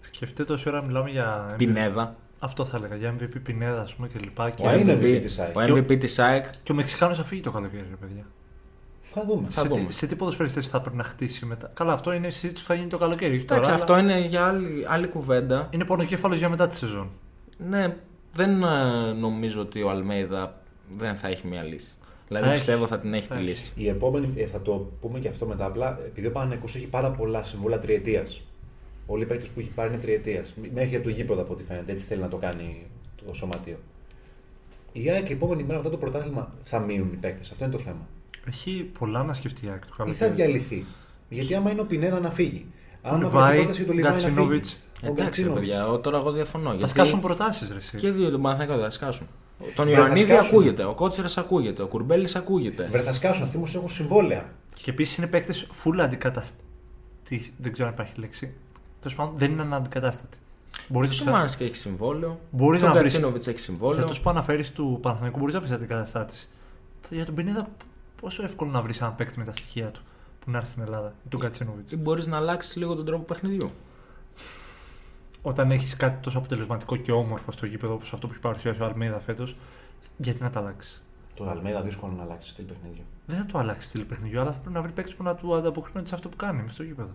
[0.00, 1.46] Σκεφτείτε τόση ώρα μιλάμε για.
[1.52, 1.56] MVP.
[1.56, 2.14] Πινέδα.
[2.38, 2.94] Αυτό θα έλεγα.
[2.96, 4.50] Για MVP Πινέδα, ας πούμε και λοιπά.
[4.50, 5.56] Και, Μα είναι MVP MVP της ΑΕΚ.
[5.56, 8.24] Ο MVP της ΑΕΚ και ο Μεξικάνος θα φύγει το καλοκαίρι, ρε παιδιά.
[9.18, 9.48] Θα δούμε.
[9.48, 9.84] Θα σε, δούμε.
[9.86, 11.70] τι, σε τι ποδοσφαιριστές θα πρέπει να χτίσει μετά.
[11.74, 13.32] Καλά, αυτό είναι η συζήτηση που θα γίνει το καλοκαίρι.
[13.34, 15.68] όχι Εντάξει, τώρα, αυτό αλλά είναι για άλλη, άλλη κουβέντα.
[15.70, 17.10] είναι πονοκέφαλος για μετά τη σεζόν.
[17.68, 17.96] Ναι,
[18.32, 20.60] δεν ε, νομίζω ότι ο Αλμέιδα
[20.90, 21.94] δεν θα έχει μια λύση.
[22.28, 22.64] Δηλαδή Θα έχει.
[22.64, 23.48] πιστεύω θα την έχει Θα τη έχει.
[23.50, 23.72] λύση.
[23.76, 25.64] Η επόμενη, ε, θα το πούμε και αυτό μετά.
[25.64, 28.40] Απλά επειδή ο Παναγενικός έχει πάρα πολλά συμβόλαια τριετίας.
[29.06, 30.54] Όλοι οι παίκτες που έχει πάρει είναι τριετίας.
[30.74, 31.92] Μέχρι από το γήπεδο από ό,τι φαίνεται.
[31.92, 32.86] Έτσι θέλει να το κάνει
[33.26, 33.76] το σωματείο.
[34.92, 37.50] Η ΑΕΚ η επόμενη μέρα μετά το πρωτάθλημα θα μείνουν οι παίκτες.
[37.50, 38.06] Αυτό είναι το θέμα.
[38.48, 40.32] Έχει πολλά να σκεφτεί η ΑΕΚ το Ή θα καλοκαίρι.
[40.34, 40.86] διαλυθεί.
[41.28, 42.66] Γιατί άμα είναι ο Πινέδα να φύγει.
[43.02, 44.68] Ο Άμα Λιβάη, βρεθεί πρόταση για το Λιβάη να Γκατσινόβιτς.
[44.70, 44.82] φύγει.
[45.02, 45.60] Ο Εντάξει, ρε Γκατσινόβιτς.
[45.60, 46.68] παιδιά, ο- τώρα εγώ διαφωνώ.
[46.70, 47.76] Θα γιατί σκάσουν προτάσεις, ρε.
[47.76, 47.96] εσύ.
[47.96, 49.26] Και δύο τον Παναθηναϊκό θα σκάσουν.
[49.74, 50.46] Τον Δεν θα Ιωαννίδη σκάσουν.
[50.48, 52.88] ακούγεται, ο Κότσερα ακούγεται, ο Κουρμπέλης ακούγεται.
[52.90, 54.44] Βρε θα σκάσουν, αυτοί όμως έχουν συμβόλαια.
[54.82, 57.52] Και επίσης είναι παίκτες full αντικαταστατή.
[57.58, 58.54] Δεν ξέρω αν υπάρχει λέξη.
[59.00, 60.36] Τέλος πάντων, δεν είναι αναντικατάστατοι.
[60.88, 64.04] Μπορείς Ο Σιμάνσκι έχει συμβόλαιο; Μπορείς ο να βρεις- Γκατσίνοβιτ έχει Για συμβόλαιο.
[64.04, 66.34] τους που αναφέρει του Παναθηναϊκού μπορείς να βρει αντικαταστάτη.
[67.10, 67.68] Για τον Πινέδα,
[68.20, 70.00] πόσο εύκολο να βρεις έναν παίκτη με τα στοιχεία του
[70.40, 71.90] που να έρθει στην Ελλάδα ή τον Κατσίνοβιτ.
[71.90, 73.70] Ή μπορείς να αλλάξεις λίγο τον τρόπο παιχνιδιού.
[75.42, 78.84] Όταν έχεις κάτι τόσο αποτελεσματικό και όμορφο στο γήπεδο όπως αυτό που έχει παρουσιάσει ο
[78.84, 79.56] Αλμέιδα φέτος,
[80.16, 81.02] γιατί να τα αλλάξεις;
[81.34, 83.04] Το Αλμέδα δύσκολο να αλλάξει στυλ παιχνιδιού.
[83.26, 85.54] Δεν θα το αλλάξεις στυλ παιχνιδιού, αλλά θα πρέπει να βρει παίκτες που να του
[85.54, 87.10] ανταποκρίνονται σε αυτό που κάνει μέσα στο γήπεδο.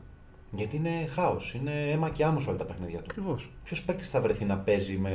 [0.56, 3.06] Γιατί είναι χάος, είναι αίμα και άμμος όλα τα παιχνίδια του.
[3.10, 3.50] Ακριβώς.
[3.64, 5.12] Ποιος παίκτης θα βρεθεί να παίζει με,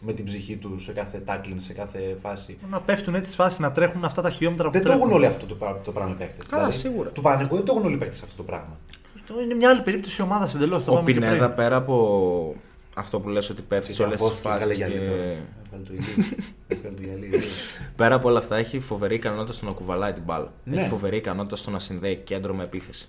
[0.00, 3.72] με την ψυχή του σε κάθε τάκλιν, σε κάθε φάση; Να πέφτουν έτσι φάσεις, να
[3.72, 5.04] τρέχουν αυτά τα χιλιόμετρα που Δεν το τρέχουν.
[5.06, 6.46] έχουν όλοι αυτό το, πρά- το πράγμα οι παίκτες.
[6.48, 7.10] Καλά, σίγουρα.
[7.10, 8.78] Του Παναγικού δεν το έχουν όλοι οι παίκτες αυτό το πράγμα.
[9.44, 10.84] Είναι μια άλλη περίπτωση ομάδα εντελώς.
[10.84, 11.54] Το Ο είπαμε και Πινέδα πριν.
[11.56, 12.54] πέρα από
[12.94, 14.80] αυτό που λες ότι πέφτει σε όλες τις Τσιτσαφώθηκε, φάσεις.
[14.80, 15.22] έβγαλε γυαλί τώρα.
[15.22, 15.36] Και...
[15.72, 16.36] Έβγαλε το ηλί.
[16.68, 17.42] Έβγαλε το γυαλί.
[17.96, 20.52] Πέρα από όλα αυτά, έχει φοβερή ικανότητα στο να κουβαλάει την μπάλα.
[20.64, 20.76] Ναι.
[20.80, 23.08] Έχει φοβερή ικανότητα στο να συνδέει κέντρο με επίθεση.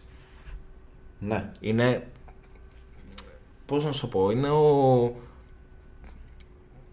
[1.21, 1.51] Ναι.
[1.59, 2.07] Είναι.
[3.65, 5.01] Πώς να σου το πω, είναι ο.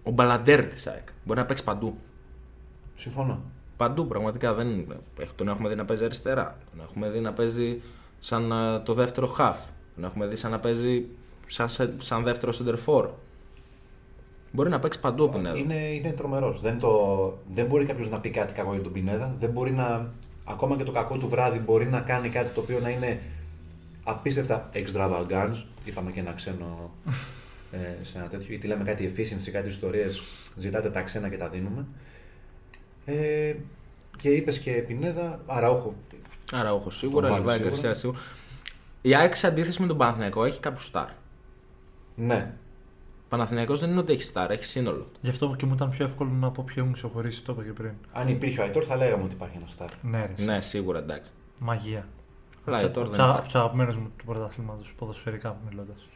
[0.02, 1.08] Ο μπαλαντέρ της ΑΕΚ.
[1.24, 1.96] Μπορεί να παίξει παντού.
[2.94, 3.40] Συμφωνώ.
[3.76, 4.86] Παντού πραγματικά δεν.
[5.36, 6.58] Τον έχουμε δει να παίζει αριστερά.
[6.70, 7.80] Τον έχουμε δει να παίζει
[8.18, 9.58] σαν α, το δεύτερο χαφ.
[9.94, 11.06] Τον έχουμε δει σαν να παίζει
[11.46, 11.68] σαν,
[11.98, 13.10] σαν δεύτερο σεντερφόρ.
[14.52, 15.56] Μπορεί να παίξει παντού ο Πινέδα.
[15.58, 16.60] Είναι, είναι τρομερός.
[16.60, 19.34] Δεν, το, δεν μπορεί κάποιος να πει κάτι κακό για τον Πινέδα.
[19.38, 20.12] Δεν μπορεί να.
[20.44, 23.20] Ακόμα και το κακό του βράδυ μπορεί να κάνει κάτι το οποίο να είναι
[24.10, 25.64] απίστευτα extravagance.
[25.84, 26.90] Είπαμε και ένα ξένο
[27.72, 28.46] ε, σε ένα τέτοιο.
[28.48, 30.20] Γιατί λέμε κάτι efficiency, κάτι ιστορίες.
[30.56, 31.86] Ζητάτε τα ξένα και τα δίνουμε.
[33.04, 33.54] Ε,
[34.16, 35.94] και είπες και Πινέδα, Αραούχο.
[36.52, 38.18] Άρα, όχι σίγουρα, Τον Λιβάη βάλει Γκαρσία σίγουρα.
[38.18, 38.36] σίγουρα.
[39.02, 41.08] Η ΑΕΚ σε αντίθεση με τον Παναθηναϊκό έχει κάποιου στάρ.
[42.14, 42.52] Ναι.
[43.28, 45.06] Παναθηναϊκός δεν είναι ότι έχει στάρ, έχει σύνολο.
[45.20, 47.72] Γι' αυτό και μου ήταν πιο εύκολο να πω ποιο μου ξεχωρίσει, το είπα και
[47.72, 47.92] πριν.
[48.12, 49.88] Αν υπήρχε ο Αϊτόρ, θα λέγαμε ότι υπάρχει ένα στάρ.
[50.02, 50.44] Ναι, ρε.
[50.44, 51.30] Ναι, σίγουρα εντάξει.
[51.58, 52.06] Μαγεία.
[52.76, 53.52] Αλλά η τώρα δεν Από υπάρχει.
[53.52, 56.08] του αγαπημένου μου του πρωταθλήματος, ποδοσφαιρικά μιλώντας.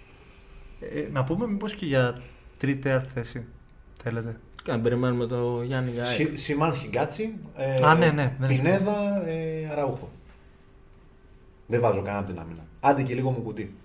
[0.80, 2.20] Ε, να πούμε μήπως και για
[2.58, 3.44] τρίτη-τέταρτη θέση.
[4.02, 6.14] Θέλετε; Και να περιμένουμε το Γιάννη για ΑΕΚ.
[6.14, 7.34] Σι- Σιμάνσκι Γκάτσι.
[7.56, 10.10] Ε, Α, ναι, ναι, δεν Πινέδα, ε, Αραούχο.
[11.66, 12.64] Δεν βάζω κανένα από την άμυνα.
[12.80, 13.76] Άντε και λίγο μου κουτί.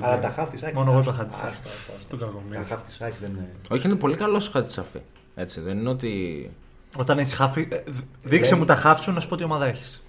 [0.00, 0.74] Αλλά τα χάφ της ΑΕΚ.
[0.74, 2.08] Μόνο εγώ άστα, είπα χάφ της άστα, άστα, άστα.
[2.08, 2.56] Τον κακομοίρη.
[2.62, 3.48] Τα χάφ της ΑΕΚ δεν είναι.
[3.70, 5.00] Όχι, είναι πολύ καλός ο Χατσαφή.
[5.34, 6.50] Έτσι, δεν είναι ότι.
[6.98, 7.68] Όταν έχεις χάφι.
[7.70, 10.02] ε, δ- Δείξε Λέει- μου τα χάφ σου να σου πω τι ομάδα έχεις.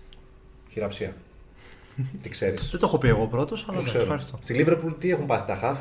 [0.73, 1.13] Χειραψία.
[2.21, 2.69] τι ξέρεις.
[2.69, 4.03] Δεν το έχω πει εγώ πρώτος, αλλά Το εντάξει, ξέρω.
[4.03, 4.37] ευχαριστώ.
[4.41, 5.77] Στη Λίβερπουλ τι έχουν πάθει τα χάφ.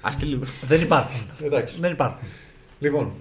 [0.00, 0.42] Α τη λίγο.
[0.66, 1.28] Δεν υπάρχουν.
[1.42, 1.76] Εντάξει.
[1.80, 2.28] Δεν υπάρχουν.
[2.78, 3.12] Λοιπόν,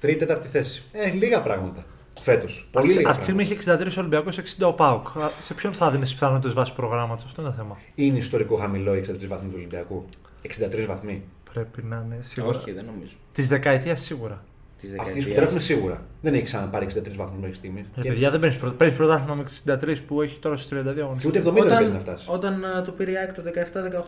[0.00, 0.82] τρίτη-τέταρτη θέση.
[0.92, 1.84] Ε, λίγα πράγματα.
[2.20, 2.68] Φέτος.
[2.72, 3.08] Πολύ λίγα.
[3.08, 3.80] Αυτή τη στιγμή πράγματα.
[3.84, 5.06] έχει 63 Ολυμπιακός, 60 ο Πάουκ.
[5.16, 7.78] Α, Σε ποιον θα δίνεις τι πιθανότητες βάσει προγράμματος, αυτό είναι το θέμα.
[7.94, 10.04] Είναι ιστορικό χαμηλό οι 63 βαθμοί του Ολυμπιακού.
[10.42, 11.22] 63 βαθμοί.
[11.52, 12.58] Πρέπει να είναι σίγουρα.
[12.58, 13.14] Όχι, δεν νομίζω.
[13.32, 14.44] Της δεκαετίας σίγουρα.
[14.90, 16.02] Της Αυτοί που τρέχουν σίγουρα.
[16.22, 17.84] Δεν έχει ξαναπάρει 63 βαθμούς μέχρι στιγμής.
[17.96, 18.74] Ε, παιδιά δεν παίρνεις πρωτα...
[18.76, 19.44] παίρνεις πρωτάθλημα με
[19.80, 21.28] 63 που έχει τώρα στους 32 Και αγωνιστέ.
[21.28, 22.26] ούτε 70 δεν παίζει να φτάσει.
[22.30, 23.42] όταν α, το πήρε η ΑΕΚ το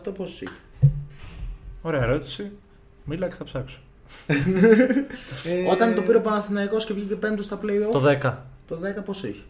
[0.09, 0.53] 17-18, πόσου είχε;
[1.81, 2.51] Ωραία ερώτηση.
[3.05, 3.79] Μίλα και θα ψάξω.
[4.27, 8.33] Ε, Όταν το πήρε ο Παναθηναϊκός και βγήκε πέμπτος στα playoff, Το 10.
[8.67, 9.41] το 10 πόσος είχε;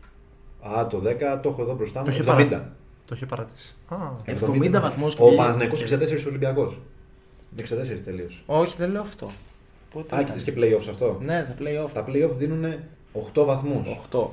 [0.77, 2.05] Α, το 10 το έχω εδώ μπροστά μου.
[2.05, 2.25] Το είχε 70.
[2.25, 2.71] παρα-
[3.05, 3.75] Το είχε παρατήσει.
[3.87, 5.41] Α, 70 βαθμούς και Ο βγήκε.
[5.41, 6.79] Παναθηναϊκός 64 Ολυμπιακός.
[7.57, 7.63] 64
[8.05, 8.39] τελείωσε.
[8.45, 9.29] Όχι, δεν λέω αυτό.
[9.93, 11.89] Πότε Α, ήταν; και και playoffs αυτό; Ναι, τα playoff.
[11.93, 12.73] Τα playoff δίνουν
[13.33, 13.87] 8 βαθμούς.
[14.11, 14.29] 8.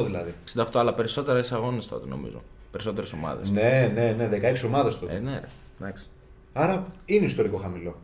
[0.00, 0.34] 68 δηλαδή.
[0.54, 2.42] 68, αλλά περισσότερες αγώνες τότε νομίζω.
[2.70, 3.50] Περισσότερες ομάδες.
[3.50, 5.14] Ναι, ναι, ναι, 16 ομάδες τότε.
[5.14, 5.48] Ε, ναι, ρε.
[5.80, 6.06] Εντάξει.
[6.52, 7.96] Άρα είναι ιστορικό χαμηλό.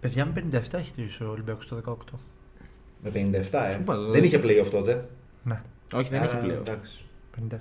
[0.00, 1.94] παιδιά με 57 έχει τηρήσει ο Ολυμπιακός το 18.
[3.02, 3.72] Με 57, ε.
[3.72, 5.08] Σου είπα, Δεν είχε playoff τότε.
[5.42, 5.62] Ναι,
[5.94, 6.66] Όχι, δεν έχει Άρα, playoff.
[6.68, 7.04] εντάξει.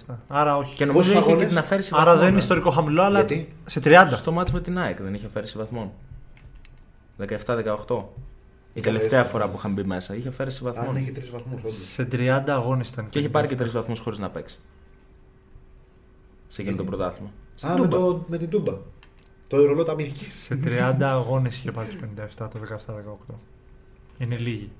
[0.09, 0.15] 57.
[0.27, 0.75] Άρα όχι.
[0.75, 2.19] Και νομίζω Πόσους είχε και αγώνες; την αφαίρεση Άρα βαθμών.
[2.19, 2.41] δεν είναι ε.
[2.41, 4.07] ιστορικό χαμηλό, αλλά Γιατί; σε 30.
[4.11, 5.91] Στο μάτς με την ΑΕΚ δεν είχε αφαίρεση βαθμών.
[7.19, 8.03] 17-18.
[8.73, 10.95] Η Είχε τελευταία αφαίρεση φορά που είχαν μπει μέσα είχε αφαίρεση Αν βαθμών.
[10.95, 11.73] έχει 3 βαθμούς, όντως.
[11.73, 13.09] Σε 30 αγώνες ήταν.
[13.09, 14.59] Και είχε πάρει και τρεις βαθμούς χωρίς να παίξει.
[16.47, 17.31] Σε εκείνο το πρωτάθλημα.
[17.55, 17.97] Στην Α, με, Τούμπα.
[17.97, 18.73] το, με την τούμπα.
[19.47, 20.25] Το ρολό τα Αμερική.
[20.25, 21.97] Σε 30 αγώνες είχε πάρει του
[22.43, 22.59] 57 το
[23.29, 23.35] 17-18.
[24.17, 24.71] Είναι λίγοι.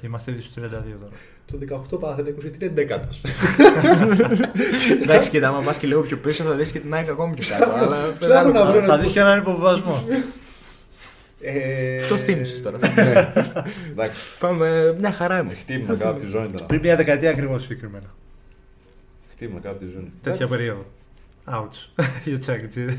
[0.00, 1.12] Και είμαστε ήδη στους 32 τώρα.
[1.46, 1.58] Το
[1.96, 3.20] 18 Παναθηναϊκός γιατί είναι δέκατος.
[5.02, 7.56] Εντάξει, κοίτα, άμα πας και λίγο πιο πίσω θα δεις και την ΑΕΚ ακόμη πιο
[7.58, 7.72] κάτω.
[7.76, 10.04] αλλά Ψάχνω να βρω Θα δεις και έναν υποβιβασμό.
[11.48, 12.78] Ε, Το θύμισες τώρα.
[12.78, 13.32] Ναι.
[13.90, 14.20] Εντάξει.
[14.38, 15.60] Πάμε, μια χαρά είμαστε.
[15.62, 16.64] Χτύπημα κάπου από τη ζώνη τώρα.
[16.64, 18.06] Πριν μια δεκαετία ακριβώς συγκεκριμένα.
[19.30, 20.12] Χτύπημα κάπου από τη ζώνη.
[20.20, 20.84] Τέτοια περίοδο.
[21.50, 22.02] Ouch.
[22.24, 22.98] Για τσάκιτσίδε.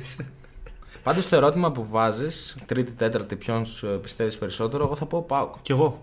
[1.04, 3.66] Πάντως το ερώτημα που βάζεις, τρίτη, τέταρτη, ποιον
[4.02, 5.54] πιστεύεις περισσότερο, εγώ θα πω Πάουκ.
[5.62, 6.02] Κι εγώ.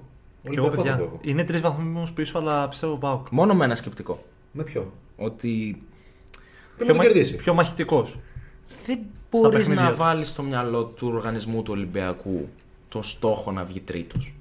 [0.50, 0.96] Κι εγώ, Ολυμπιακό θα παιδιά.
[0.96, 1.18] πω εγώ.
[1.22, 3.26] Είναι τρεις βαθμούς πίσω, αλλά πιστεύω Πάουκ.
[3.30, 4.24] Μόνο με ένα σκεπτικό.
[4.52, 5.82] Με ποιο; Ότι
[6.76, 8.18] Πρέπει να το κερδίσει; πιο μαχητικός.
[8.86, 8.98] Δεν
[9.30, 9.96] μπορείς παιχνίδια να του.
[9.96, 12.48] βάλεις στο μυαλό του οργανισμού του Ολυμπιακού
[12.88, 14.34] τον στόχο να βγει τρίτος.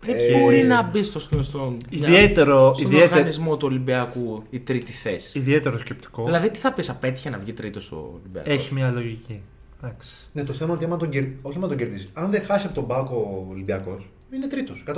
[0.00, 4.60] Δεν Ε, μπορεί να μπει στο, στο, στον, Ιδιαίτερο, στον ιδιαίτερο, οργανισμό του Ολυμπιακού η
[4.60, 5.38] τρίτη θέση.
[5.38, 6.24] ιδιαίτερο σκεπτικό.
[6.24, 9.40] Δηλαδή, τι θα πεις, απέτυχε να βγει τρίτος ο Ολυμπιακός; Έχει μια λογική.
[9.82, 10.28] Εντάξει.
[10.32, 11.24] Ναι, το θέμα είναι ότι άμα τον, κερ...
[11.42, 12.06] όχι άμα τον κερδίσει.
[12.12, 14.84] Αν δεν χάσει από τον Πάκο ο Ολυμπιακός, είναι τρίτος.
[14.86, 14.92] 100%.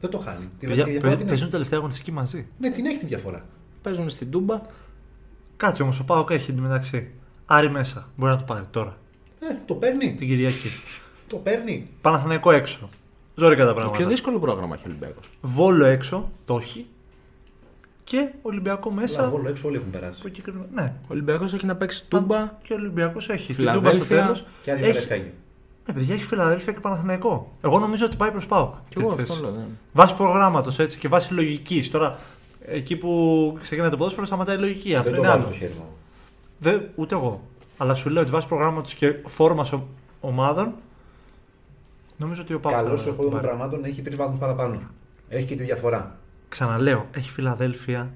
[0.00, 0.48] Δεν το χάνει.
[0.58, 1.52] Τη, Παιδιά, τη διαφορά παί- την παίζουν έχει.
[1.52, 2.46] τελευταία αγωνιστική μαζί.
[2.58, 3.44] Ναι, την έχει τη διαφορά.
[3.82, 4.60] Παίζουν στην Τούμπα.
[5.56, 7.10] Κάτσε όμως, ο Πάοκ έχει εντωμεταξύ.
[7.46, 8.08] Άρη μέσα.
[8.16, 8.96] Μπορεί να το πάρει τώρα.
[9.40, 10.14] Ε, το παίρνει.
[10.14, 10.68] Την Κυριακή.
[11.26, 11.88] Το παίρνει.
[12.00, 12.88] Παναθηναϊκό έξω.
[13.34, 13.98] Ζόρικα τα Το πράγματα.
[13.98, 15.28] πιο δύσκολο πρόγραμμα έχει ο Ολυμπιακός.
[15.40, 16.30] Βόλο έξω.
[16.44, 16.86] Το έχει.
[18.04, 19.20] Και Ολυμπιακό Μέσα.
[19.22, 19.30] μέσα.
[19.36, 20.20] Βόλο έξω όλοι έχουν περάσει.
[20.22, 20.92] που συγκεκριμένα- Ναι.
[21.02, 22.52] Ο Ολυμπιακός έχει να παίξει Τούμπα.
[22.62, 23.46] Και ο Ολυμπιακός έχει.
[23.46, 23.90] Την Φιλαδέλφια.
[23.92, 24.44] Τούμπα στο τέλος.
[24.62, 24.92] Και άδειο Έχει...
[24.94, 25.32] Καραϊσκάκη.
[25.86, 27.52] Ναι, παιδιά, έχει Φιλαδέλφια και Παναθηναϊκό.
[27.60, 28.74] Εγώ νομίζω ότι πάει προς Πάοκ.
[28.88, 29.44] Και εγώ Τρίτη αυτό θέση.
[29.44, 29.54] λέω.
[29.60, 29.64] ναι.
[29.92, 31.90] Βάσει προγράμματος έτσι και βάσει λογικής.
[31.90, 32.18] Τώρα,
[32.66, 33.10] εκεί που
[33.62, 34.94] ξεκινάει το ποδόσφαιρο, σταματάει η λογική.
[34.94, 35.54] Αυτό Δεν το είναι βάζω άλλο.
[35.54, 35.86] στο χέρι μου.
[36.58, 37.40] Δεν, ούτε εγώ.
[37.76, 39.80] Αλλά σου λέω ότι βάσει προγράμματος και φόρμα ο-
[40.20, 40.72] ομάδων,
[42.16, 42.76] νομίζω ότι ο Πάοκ.
[42.76, 43.46] Καλός θα ο τον χώρο των πάρει.
[43.46, 44.80] πραγμάτων έχει τρεις βαθμούς παραπάνω.
[45.28, 46.16] Έχει και τη διαφορά.
[46.48, 48.10] Ξαναλέω, έχει Φιλαδέλφια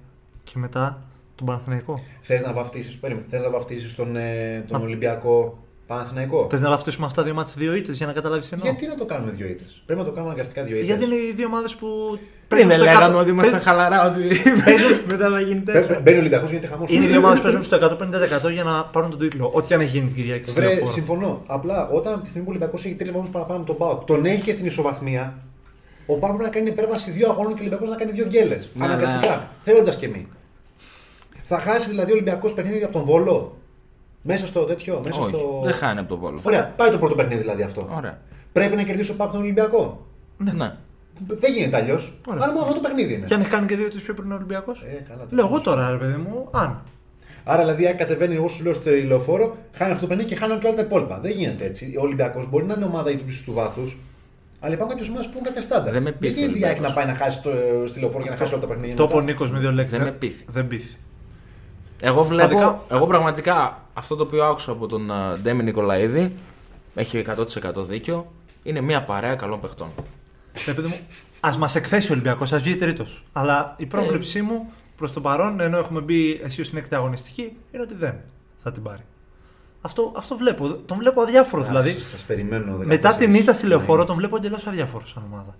[0.44, 1.02] και μετά
[1.34, 2.00] τον Παναθηναϊκό.
[2.20, 2.98] Θες να βαφτίσεις
[3.28, 5.58] θες να βαφτίσεις τον, ε, τον Μα- Ολυμπιακό
[5.94, 6.46] Παναθηναϊκό.
[6.50, 8.66] Θες να βαφτίσουμε αυτά δύο μάτια δύο ήττες για να καταλάβεις εννοώ.
[8.68, 10.88] Γιατί να το κάνουμε δύο ήττες; Πρέπει να το κάνουμε αναγκαστικά δύο ήττες.
[10.88, 11.86] Γιατί είναι οι δύο ομάδες που.
[12.48, 14.20] Πριν δεν στο λέγαμε εκατό- ότι είμαστε παίζουν- χαλαρά, ότι
[15.10, 16.00] μετά θα γίνει τέτοιο.
[16.02, 16.90] Μπαίνει ο Ολυμπιακός γιατί χαμός.
[16.90, 19.50] Είναι οι δύο ομάδες που παίζουν στο 150% για να πάρουν τον τίτλο.
[19.54, 20.90] Ό,τι αν έχει γίνει την Κυριακή στη Βρε, λεωφόρο.
[20.92, 21.42] συμφωνώ.
[21.46, 24.24] Απλά όταν τη στιγμή που ο Ολυμπιακός έχει τρεις βαθμούς παραπάνω από τον Πάοκ, τον
[24.24, 25.34] έχει και στην ισοβαθμία,
[26.06, 28.68] ο Πάοκ πρέπει να κάνει υπέρβαση δύο αγώνων και ο Ολυμπιακός να κάνει δύο γκέλες.
[28.74, 29.48] Ναι, Αναγκαστικά.
[29.64, 30.28] Θέλοντας και μη.
[31.44, 33.59] Θα χάσει δηλαδή ο Ολυμπιακός παιχνίδι από τον Βόλο;
[34.22, 35.00] Μέσα στο τέτοιο.
[35.04, 35.60] Μέσα Όχι, στο...
[35.64, 36.40] δεν χάνει από το βόλο.
[36.42, 37.88] Ωραία, πάει το πρώτο παιχνίδι δηλαδή αυτό.
[37.96, 38.18] Ωραία.
[38.52, 40.06] Πρέπει να κερδίσει ο Πάοκ τον Ολυμπιακό.
[40.36, 40.72] Ναι.
[41.26, 42.12] Δεν γίνεται αλλιώς.
[42.28, 42.42] Ωραία.
[42.44, 43.26] Αν μόνο αυτό το παιχνίδι είναι.
[43.26, 45.44] Και αν έχει κάνει και δύο ήττε πιο πριν ο Ολυμπιακός; Ε, καλά, το Λέω
[45.46, 45.64] εγώ πες.
[45.64, 46.82] τώρα, ρε παιδί μου, αν.
[47.44, 50.58] Άρα δηλαδή, αν κατεβαίνει, εγώ σου λέω στο ηλεοφόρο, χάνει αυτό το παιχνίδι και χάνει
[50.58, 51.18] και όλα τα υπόλοιπα.
[51.22, 51.94] Δεν γίνεται έτσι.
[51.98, 53.98] Ο Ολυμπιακός μπορεί να είναι ομάδα ύψη του βάθους,
[54.60, 55.90] αλλά υπάρχουν κάποιες ομάδες που έχουν κάποια στάντα.
[55.90, 56.94] Δεν με πείθει γίνεται η ο ΑΕΚ να Ολυμπιακός.
[56.94, 57.50] πάει να χάσει το,
[57.86, 58.94] στο ηλεοφόρο και να χάσει όλα τα παιχνίδια.
[58.96, 59.14] Το μετά.
[59.14, 59.96] είπε ο Νίκος με δύο λέξεις.
[59.96, 60.44] Δεν με πείθει.
[60.48, 60.96] Δεν πείθει.
[62.02, 62.80] Εγώ βλέπω, Στατικά.
[62.90, 66.34] εγώ πραγματικά αυτό το οποίο άκουσα από τον α, Ντέμι Νικολαίδη
[66.94, 68.32] έχει 100% δίκιο.
[68.62, 69.88] Είναι μια παρέα καλών παιχτών.
[70.66, 70.98] Ρε παιδί μου,
[71.40, 73.24] ας μας εκθέσει ο Ολυμπιακός, ας βγει τρίτος.
[73.32, 77.82] Αλλά η πρόβλεψή μου προς το παρόν, ενώ έχουμε μπει εσύ στην έκτη αγωνιστική, είναι
[77.82, 78.14] ότι δεν
[78.62, 79.02] θα την πάρει.
[79.80, 80.74] Αυτό, αυτό βλέπω.
[80.74, 81.98] Τον βλέπω αδιάφορο δηλαδή.
[81.98, 82.78] Σας περιμένω.
[82.78, 82.84] 14.
[82.86, 85.56] Μετά την ήττα στη λεωφόρο, τον βλέπω εντελώς αδιάφορο σαν ομάδα.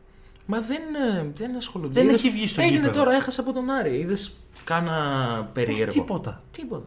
[0.47, 0.81] Μα δεν,
[1.19, 1.93] ε, δεν ασχολούνται.
[1.93, 2.99] Δεν Είδες- έχει βγει στο Έγινε γήπεδο.
[2.99, 3.99] τώρα, έχασε από τον Άρη.
[3.99, 4.95] Είδες κάνα
[5.53, 5.93] περίεργο.
[5.93, 6.43] Τίποτα.
[6.51, 6.87] Τίποτα.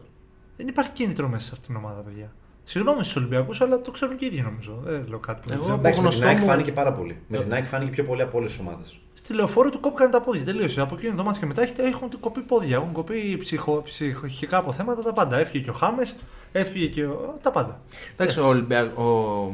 [0.56, 2.32] Δεν υπάρχει κίνητρο μέσα σε αυτήν την ομάδα, παιδιά.
[2.64, 4.80] Συγγνώμη στους Ολυμπιακούς, αλλά το ξέρουν και οι ίδιοι νομίζω.
[4.84, 5.78] Δεν λέω κάτι που δεν Εγώ- ξέρω.
[5.78, 7.18] Εντάξει, με την γνωστό ΑΕΚ μου- φάνηκε πάρα πολύ.
[7.28, 8.98] Με την ΑΕΚ φάνηκε πιο πολύ από όλες τις ομάδες.
[9.12, 10.44] Στη λεωφόρο του κόπηκαν τα πόδια.
[10.44, 10.80] Τελείωσε.
[10.80, 12.76] Από εκείνο το μάτι και μετά έχετε- έχουν κοπεί πόδια.
[12.76, 15.36] Έχουν κοπεί ψυχο, ψυχικά αποθέματα τα πάντα.
[15.38, 16.16] Έφυγε και ο Χάμες,
[16.52, 17.38] έφυγε και ο...
[17.42, 17.80] τα πάντα.
[18.12, 18.98] Εντάξει, ο Ολυμπιακ...
[18.98, 19.52] ο...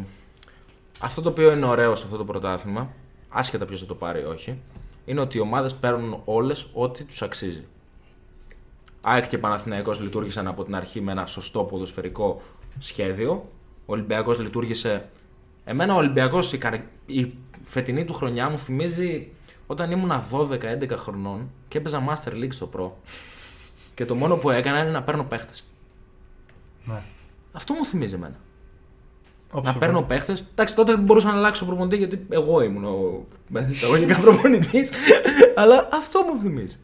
[1.00, 2.88] αυτό το οποίο είναι ωραίο σε αυτό το πρωτάθλημα,
[3.28, 4.58] άσχετα ποιος θα το πάρει ή όχι,
[5.04, 7.64] είναι ότι οι ομάδες παίρνουν όλες ό,τι τους αξίζει.
[9.00, 12.40] ΑΕΚ και Παναθηναϊκός λειτουργήσαν από την αρχή με ένα σωστό ποδοσφαιρικό
[12.78, 13.32] σχέδιο.
[13.86, 15.08] Ο Ολυμπιακός λειτουργήσε.
[15.64, 17.32] Εμένα ο Ολυμπιακός η, καρ- η
[17.64, 19.28] φετινή του χρονιά μου θυμίζει
[19.66, 22.90] όταν ήμουν 12-11 χρονών και έπαιζα Master League στο Pro.
[23.94, 25.64] Και το μόνο που έκανα είναι να παίρνω παίχτες.
[26.84, 27.02] Ναι.
[27.52, 28.36] Αυτό μου θυμίζει εμένα.
[29.52, 30.06] Όπως Να το παίρνω λέω.
[30.06, 30.44] παίχτες.
[30.50, 34.90] Εντάξει, τότε δεν μπορούσα να αλλάξω προπονητή γιατί εγώ ήμουν ο μέσα εισαγωγικά προπονητής.
[35.56, 36.76] αλλά αυτό μου θυμίζει.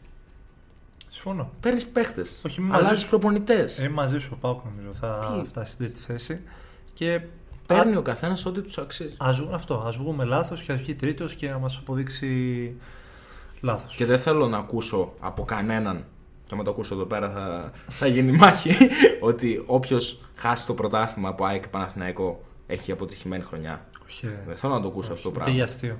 [1.27, 1.51] Συμφωνώ.
[1.59, 2.41] Παίρνεις παίχτες.
[2.45, 3.09] Όχι, μη μαζί Αλλάζεις σου.
[3.09, 3.77] προπονητές.
[3.77, 6.41] Είμαι μαζί σου, ο Πάουκ νομίζω θα Τι; φτάσει στην τρίτη θέση.
[6.93, 7.21] Και
[7.65, 9.13] Παίρνει ο καθένας ό,τι τους αξίζει.
[9.17, 12.75] ας, βγουν- αυτό, ας βγούμε λάθος και ας βγει τρίτος και να μας αποδείξει
[13.61, 13.95] λάθος.
[13.95, 16.05] Και δεν θέλω να ακούσω από κανέναν.
[16.45, 18.71] Και άμα το ακούσω εδώ πέρα θα, θα γίνει μάχη.
[19.19, 23.85] ότι όποιος χάσει το πρωτάθλημα από ΑΕΚ και Παναθηναϊκό έχει αποτυχημένη χρονιά.
[24.07, 24.43] Όχι, ρε.
[24.47, 25.55] Δεν θέλω να το ακούσω αυτό το Ούτε πράγμα.
[25.55, 25.99] για αστείο.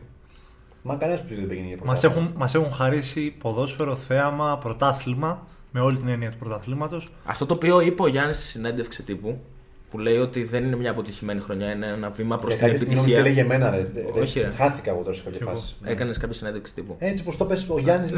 [0.87, 2.25] Μα κανένας που δεν πήγαινε για Μας πρωτάθλημα.
[2.27, 7.11] έχουν, μας έχουν χαρίσει ποδόσφαιρο, θέαμα, πρωτάθλημα, με όλη την έννοια του πρωταθλήματος.
[7.25, 10.75] Αυτό το οποίο είπε ο Γιάννης στη συνέντευξη τύπου, που που λέει ότι δεν είναι
[10.75, 13.55] μια αποτυχημένη χρονιά, είναι ένα βήμα προς Για την κάποια στιγμή νόμιζα ότι επιτυχία.
[13.55, 14.21] έλεγε εμένα, ρε.
[14.21, 14.49] Όχι, ρε.
[14.49, 15.75] Χάθηκα εγώ τώρα σε κάποια φάση.
[15.81, 15.89] Ναι.
[15.91, 16.95] Έκανες κάποια συνέντευξη τύπου.
[16.99, 18.11] Έτσι πως το πες ο Γιάννης,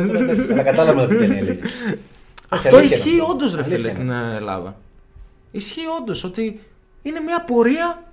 [0.52, 1.60] αλλά κατάλαβα τι δεν έλεγε.
[2.50, 3.34] Αυτό αλήθεια ισχύει είναι αυτό.
[3.34, 4.36] όντως, ρε Αλήθεια φίλε, στην είναι.
[4.36, 4.76] Ελλάδα.
[5.52, 6.60] Ισχύει όντως ότι
[7.02, 8.04] είναι μια πορεία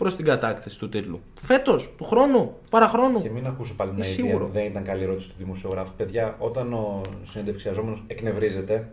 [0.00, 1.20] προς την κατάκτηση του τίτλου.
[1.42, 3.22] Φέτος, του χρόνου, παραχρόνου.
[3.22, 4.46] Και μην ακούσω πάλι Είναι μια σίγουρο.
[4.50, 5.92] ιδέα, δεν ήταν καλή ερώτηση του δημοσιογράφου.
[5.96, 8.88] Παιδιά, όταν ο συνεντευξιαζόμενος εκνευρίζεται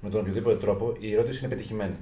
[0.00, 1.94] με τον οποιοδήποτε τρόπο, η ερώτηση είναι πετυχημένη.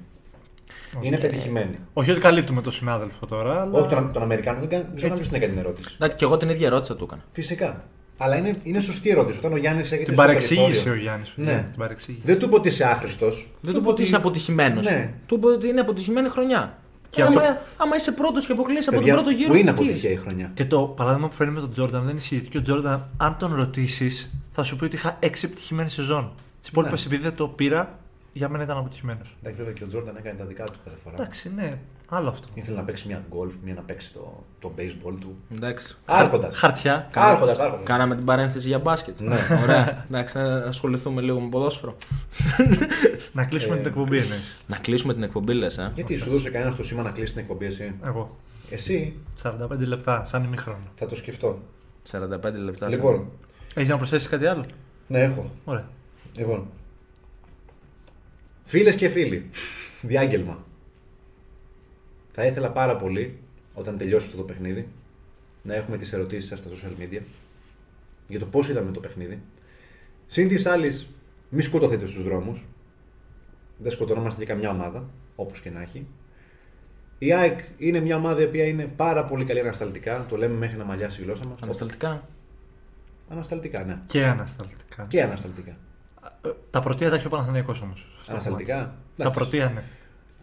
[1.01, 1.75] Είναι πετυχημένη.
[1.93, 3.79] Όχι ότι καλύπτουμε τον συνάδελφο τώρα, αλλά.
[3.79, 5.91] Όχι τον, τον Αμερικάνο, δεν κάνει- δεν ξέρω ποιο την έκανε την ερώτηση.
[5.95, 7.23] Εντάξει, και εγώ την ίδια ερώτηση θα του έκανα.
[7.31, 7.83] Φυσικά.
[8.17, 9.37] Αλλά είναι, είναι σωστή ερώτηση.
[9.37, 11.25] Όταν ο Γιάννης έχετε Την στο παρεξήγησε ο περιθώριο- Γιάννη.
[11.35, 11.65] Ναι.
[11.69, 12.23] Την παρεξήγησε.
[12.25, 13.51] Δεν του είπε ότι είσαι άχρηστος.
[13.61, 14.89] Δεν του είπε ότι είσαι αποτυχημένος.
[14.89, 15.13] Ναι.
[15.25, 16.77] Του είπε ότι είναι αποτυχημένη χρονιά.
[17.11, 19.49] Και Και άμα, αυτό- άμα είσαι πρώτος και αποκλείσει από τον Παιδιά, πρώτο γύρο.
[19.49, 20.51] Πού είναι τι; αποτυχία είσαι; η χρονιά.
[20.53, 22.35] Και το παράδειγμα που φέρνει με τον Τζόρνταν δεν ισχύει.
[22.35, 26.31] Γιατί και ο Τζόρνταν, αν τον ρωτήσεις, θα σου πει ότι είχα έξι επιτυχημένες σεζόν.
[26.59, 27.05] Τις υπόλοιπες, Ναι.
[27.13, 27.99] επειδή δεν το πήρα,
[28.33, 29.35] για μένα ήταν αποτυχημένος.
[29.39, 31.15] Εντάξει, βέβαια και ο Τζόρνταν έκανε τα δικά του κάθε φορά.
[31.15, 31.77] Εντάξει, ναι,
[32.13, 32.47] άλλο αυτό.
[32.53, 35.35] Ήθελε να παίξει μια γκολφ, μια να παίξει το, το baseball του.
[35.55, 35.95] Εντάξει.
[36.05, 36.57] Άρχοντας.
[36.57, 37.09] Χαρτιά.
[37.13, 37.85] Άρχοντας, άρχοντας.
[37.85, 39.19] Κάναμε την παρένθεση για μπάσκετ.
[39.19, 39.37] Ναι.
[39.63, 40.05] Ωραία.
[40.09, 41.95] Εντάξει, να ασχοληθούμε λίγο με ποδόσφαιρο.
[43.31, 44.57] Να κλείσουμε Ε, την εκπομπή, εννοείς.
[44.67, 45.77] Να κλείσουμε την εκπομπή, λες.
[45.77, 48.37] Ε; Γιατί σου δώσε κανένα το σήμα να κλείσει την εκπομπή εσύ; Εγώ.
[48.69, 50.79] Εσύ; 45 λεπτά, σαν ημίχρονο.
[50.95, 51.59] θα το σκεφτώ.
[52.11, 52.87] 45 λεπτά.
[52.87, 53.27] Λοιπόν,
[53.75, 54.63] Έχεις να προσθέσεις κάτι άλλο;
[55.07, 55.51] ναι, έχω.
[55.65, 55.87] Ωραία.
[56.35, 56.67] Λοιπόν.
[58.65, 59.49] Φίλες και φίλοι,
[60.01, 60.57] διάγγελμα.
[62.31, 63.39] Θα ήθελα πάρα πολύ
[63.73, 64.87] όταν τελειώσει αυτό το παιχνίδι
[65.63, 67.21] να έχουμε τις ερωτήσεις σας στα social media
[68.27, 69.41] για το πώς είδαμε το παιχνίδι.
[70.27, 71.07] Συν της άλλης,
[71.49, 72.65] μη σκοτωθείτε στους δρόμους.
[73.77, 76.07] Δεν σκοτωνόμαστε για καμιά ομάδα, όπως και να έχει.
[77.17, 80.25] Η ΑΕΚ είναι μια ομάδα η οποία είναι πάρα πολύ καλή ανασταλτικά.
[80.29, 81.61] Το λέμε μέχρι να μαλλιάσει η γλώσσα μας.
[81.61, 82.27] Ανασταλτικά;
[83.29, 83.99] Ανασταλτικά, ναι.
[84.05, 85.05] Και ανασταλτικά.
[85.09, 85.77] Και ανασταλτικά.
[86.45, 88.07] Ε, Τα πρωτεία τα έχει ο Παναθηναϊκός όμως.
[88.27, 89.39] Ανασταλτικά; Τα εντάξει.
[89.39, 89.83] πρωτεία, ναι.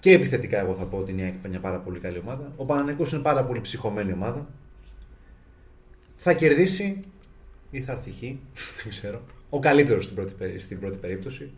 [0.01, 2.53] Και επιθετικά, εγώ θα πω ότι η ΑΕΚ είναι μια πάρα πολύ καλή ομάδα.
[2.57, 4.47] Ο Παναθηναϊκός είναι πάρα πολύ ψυχωμένη ομάδα.
[6.17, 7.01] Θα κερδίσει
[7.71, 8.21] ή θα έρθει χ,
[8.83, 9.21] δεν ξέρω.
[9.51, 11.51] Ο καλύτερος στην πρώτη, περί- στην πρώτη περίπτωση.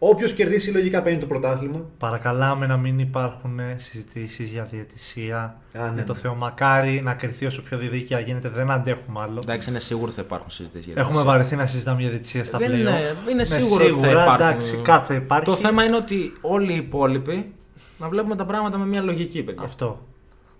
[0.00, 1.84] Όποιος κερδίσει, λογικά παίρνει το πρωτάθλημα.
[1.98, 5.38] Παρακαλάμε να μην υπάρχουν συζητήσεις για διαιτησία.
[5.78, 6.18] Α, ναι, για το ναι.
[6.18, 8.48] Θεό, μακάρι να κρυθεί όσο πιο διδίκαια γίνεται.
[8.48, 9.40] Δεν αντέχουμε άλλο.
[9.42, 10.92] Εντάξει, είναι σίγουρο θα υπάρχουν συζητήσεις.
[10.96, 14.34] Έχουμε βαρεθεί να συζητάμε για διαιτησία στα Δεν play είναι- είναι σίγουρο ότι θα υπάρχουν.
[14.34, 15.44] εντάξει, κάτι υπάρχει.
[15.44, 17.52] Το θέμα είναι ότι όλοι οι υπόλοιποι
[17.98, 19.62] να βλέπουμε τα πράγματα με μια λογική, παιδιά.
[19.62, 20.00] Αυτό.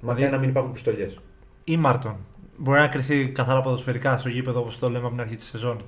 [0.01, 1.19] Μακάρι να μην υπάρχουν πιστολιές.
[1.65, 2.17] Ή Μάρτον.
[2.57, 5.81] Μπορεί να κρυθεί καθαρά ποδοσφαιρικά στο γήπεδο όπως το λέμε από την αρχή της σεζόν.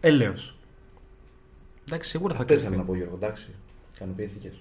[0.00, 0.56] Έλεος.
[1.88, 2.86] Εντάξει, σίγουρα θα Αυτό ήθελα κρυφτεί.
[2.86, 3.14] να πω, Γιώργο.
[3.26, 3.48] Εντάξει.
[3.94, 4.52] Ικανοποιήθηκε.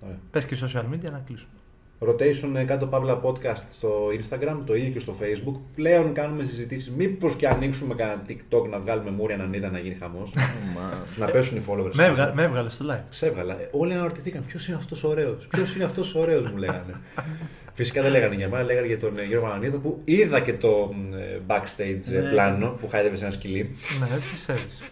[0.00, 0.18] Ωραία.
[0.30, 1.52] Πες και social media να κλείσουμε.
[1.98, 5.60] Rotation ε, κάτω παύλα podcast στο Instagram, το ίδιο και στο Facebook.
[5.74, 6.90] Πλέον κάνουμε συζητήσεις.
[6.90, 10.32] Μήπως και ανοίξουμε κανένα TikTok να βγάλουμε μούρια έναν είδα να γίνει χαμός.
[10.76, 11.92] Μα- να πέσουν οι followers.
[11.92, 13.02] Με, έβγα, με έβγαλες στο live.
[13.10, 13.60] Ξέβγαλα.
[13.60, 17.00] Ε, Όλοι αναρωτηθήκαν ποιος είναι αυτός ωραίος; Ποιος είναι αυτός ωραίος, μου λέγανε.
[17.74, 20.94] Φυσικά δεν λέγανε για μένα, λέγανε για τον ε, Γιώργο Ανανίδο που είδα και το
[21.14, 22.30] ε, backstage ε, Ναι.
[22.30, 23.70] πλάνο που χάιδευε σε ένα σκυλί.
[24.00, 24.82] ναι, έτσι σε έβησε.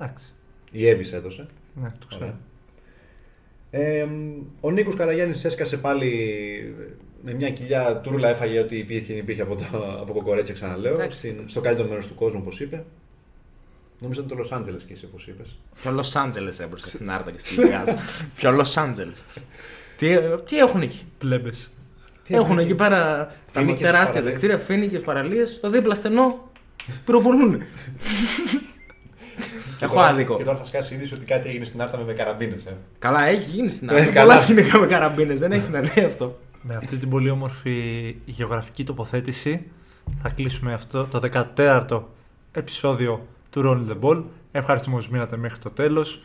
[0.00, 0.32] Εντάξει.
[0.72, 1.46] Η Εύη έδωσε.
[1.74, 2.34] Ναι, το ξέρω.
[3.72, 3.86] Ωραία.
[3.86, 4.08] Ε,
[4.60, 6.10] ο Νίκος Καραγιάννης έσκασε πάλι
[7.22, 9.64] με μια κοιλιά τούρλα, έφαγε ό,τι υπήρχε, υπήρχε από, το,
[10.00, 10.94] από κοκορέτσια, ξαναλέω.
[10.94, 11.18] Εντάξει.
[11.18, 12.84] Στην, στο καλύτερο μέρος του κόσμου, όπως είπε.
[14.00, 15.58] Νόμιζα ότι το Λο Άντζελε και εσύ, όπως είπες.
[15.74, 17.94] Ποιο Λο Άντζελε έπρεπε στην Άρτα και στη Λιγάδα.
[18.36, 19.12] Ποιο Λο Άντζελε.
[19.96, 20.16] Τι,
[20.48, 21.50] τι έχουν εκεί; Πλέμπε.
[22.28, 22.98] Έχουν εκεί; πέρα
[23.52, 24.32] τα Φοίνικες τεράστια παραλίες.
[24.32, 26.50] δεκτήρια, φίνικες παραλίες, το δίπλα στενό
[27.04, 27.62] πυροβολούν.
[29.80, 30.36] Έχω άδικο.
[30.36, 32.64] Και τώρα θα σκάσει είδηση ότι κάτι έγινε στην Άρτα με, με καραμπίνες.
[32.64, 32.76] Ε.
[32.98, 34.04] Καλά, έχει γίνει στην Ε, Άρτα.
[34.12, 34.20] καλά.
[34.26, 36.38] Πολλά σκηνικά με καραμπίνες, δεν έχει να λέει αυτό.
[36.62, 37.74] Με αυτή την πολύ όμορφη
[38.24, 39.62] γεωγραφική τοποθέτηση
[40.22, 41.20] θα κλείσουμε αυτό το
[41.56, 42.02] 14ο
[42.52, 44.22] επεισόδιο του Rolling the Ball.
[44.52, 46.22] Ευχαριστούμε που μείνατε μέχρι το τέλος.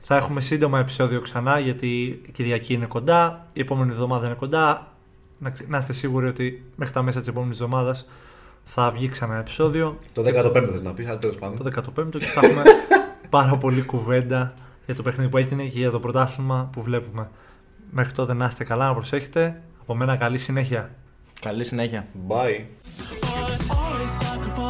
[0.00, 1.86] Θα έχουμε σύντομα επεισόδιο ξανά γιατί
[2.26, 4.92] η Κυριακή είναι κοντά, η επόμενη εβδομάδα είναι κοντά.
[5.38, 8.06] Να, ξε- να είστε σίγουροι ότι μέχρι τα μέσα της επόμενης εβδομάδας
[8.70, 9.98] θα βγει ξανά επεισόδιο.
[10.12, 11.56] Το 15ο θες να πεις, αλλά τέλος πάντων.
[11.56, 12.62] Το 15ο και θα έχουμε
[13.36, 14.54] πάρα πολύ κουβέντα
[14.86, 17.28] για το παιχνίδι που έγινε και για το πρωτάθλημα που βλέπουμε.
[17.90, 19.62] Μέχρι τότε να είστε καλά, να προσέχετε.
[19.80, 20.90] Από μένα καλή συνέχεια.
[21.40, 22.06] Καλή συνέχεια.
[22.28, 22.34] Bye.
[23.70, 24.67] Always sacrifice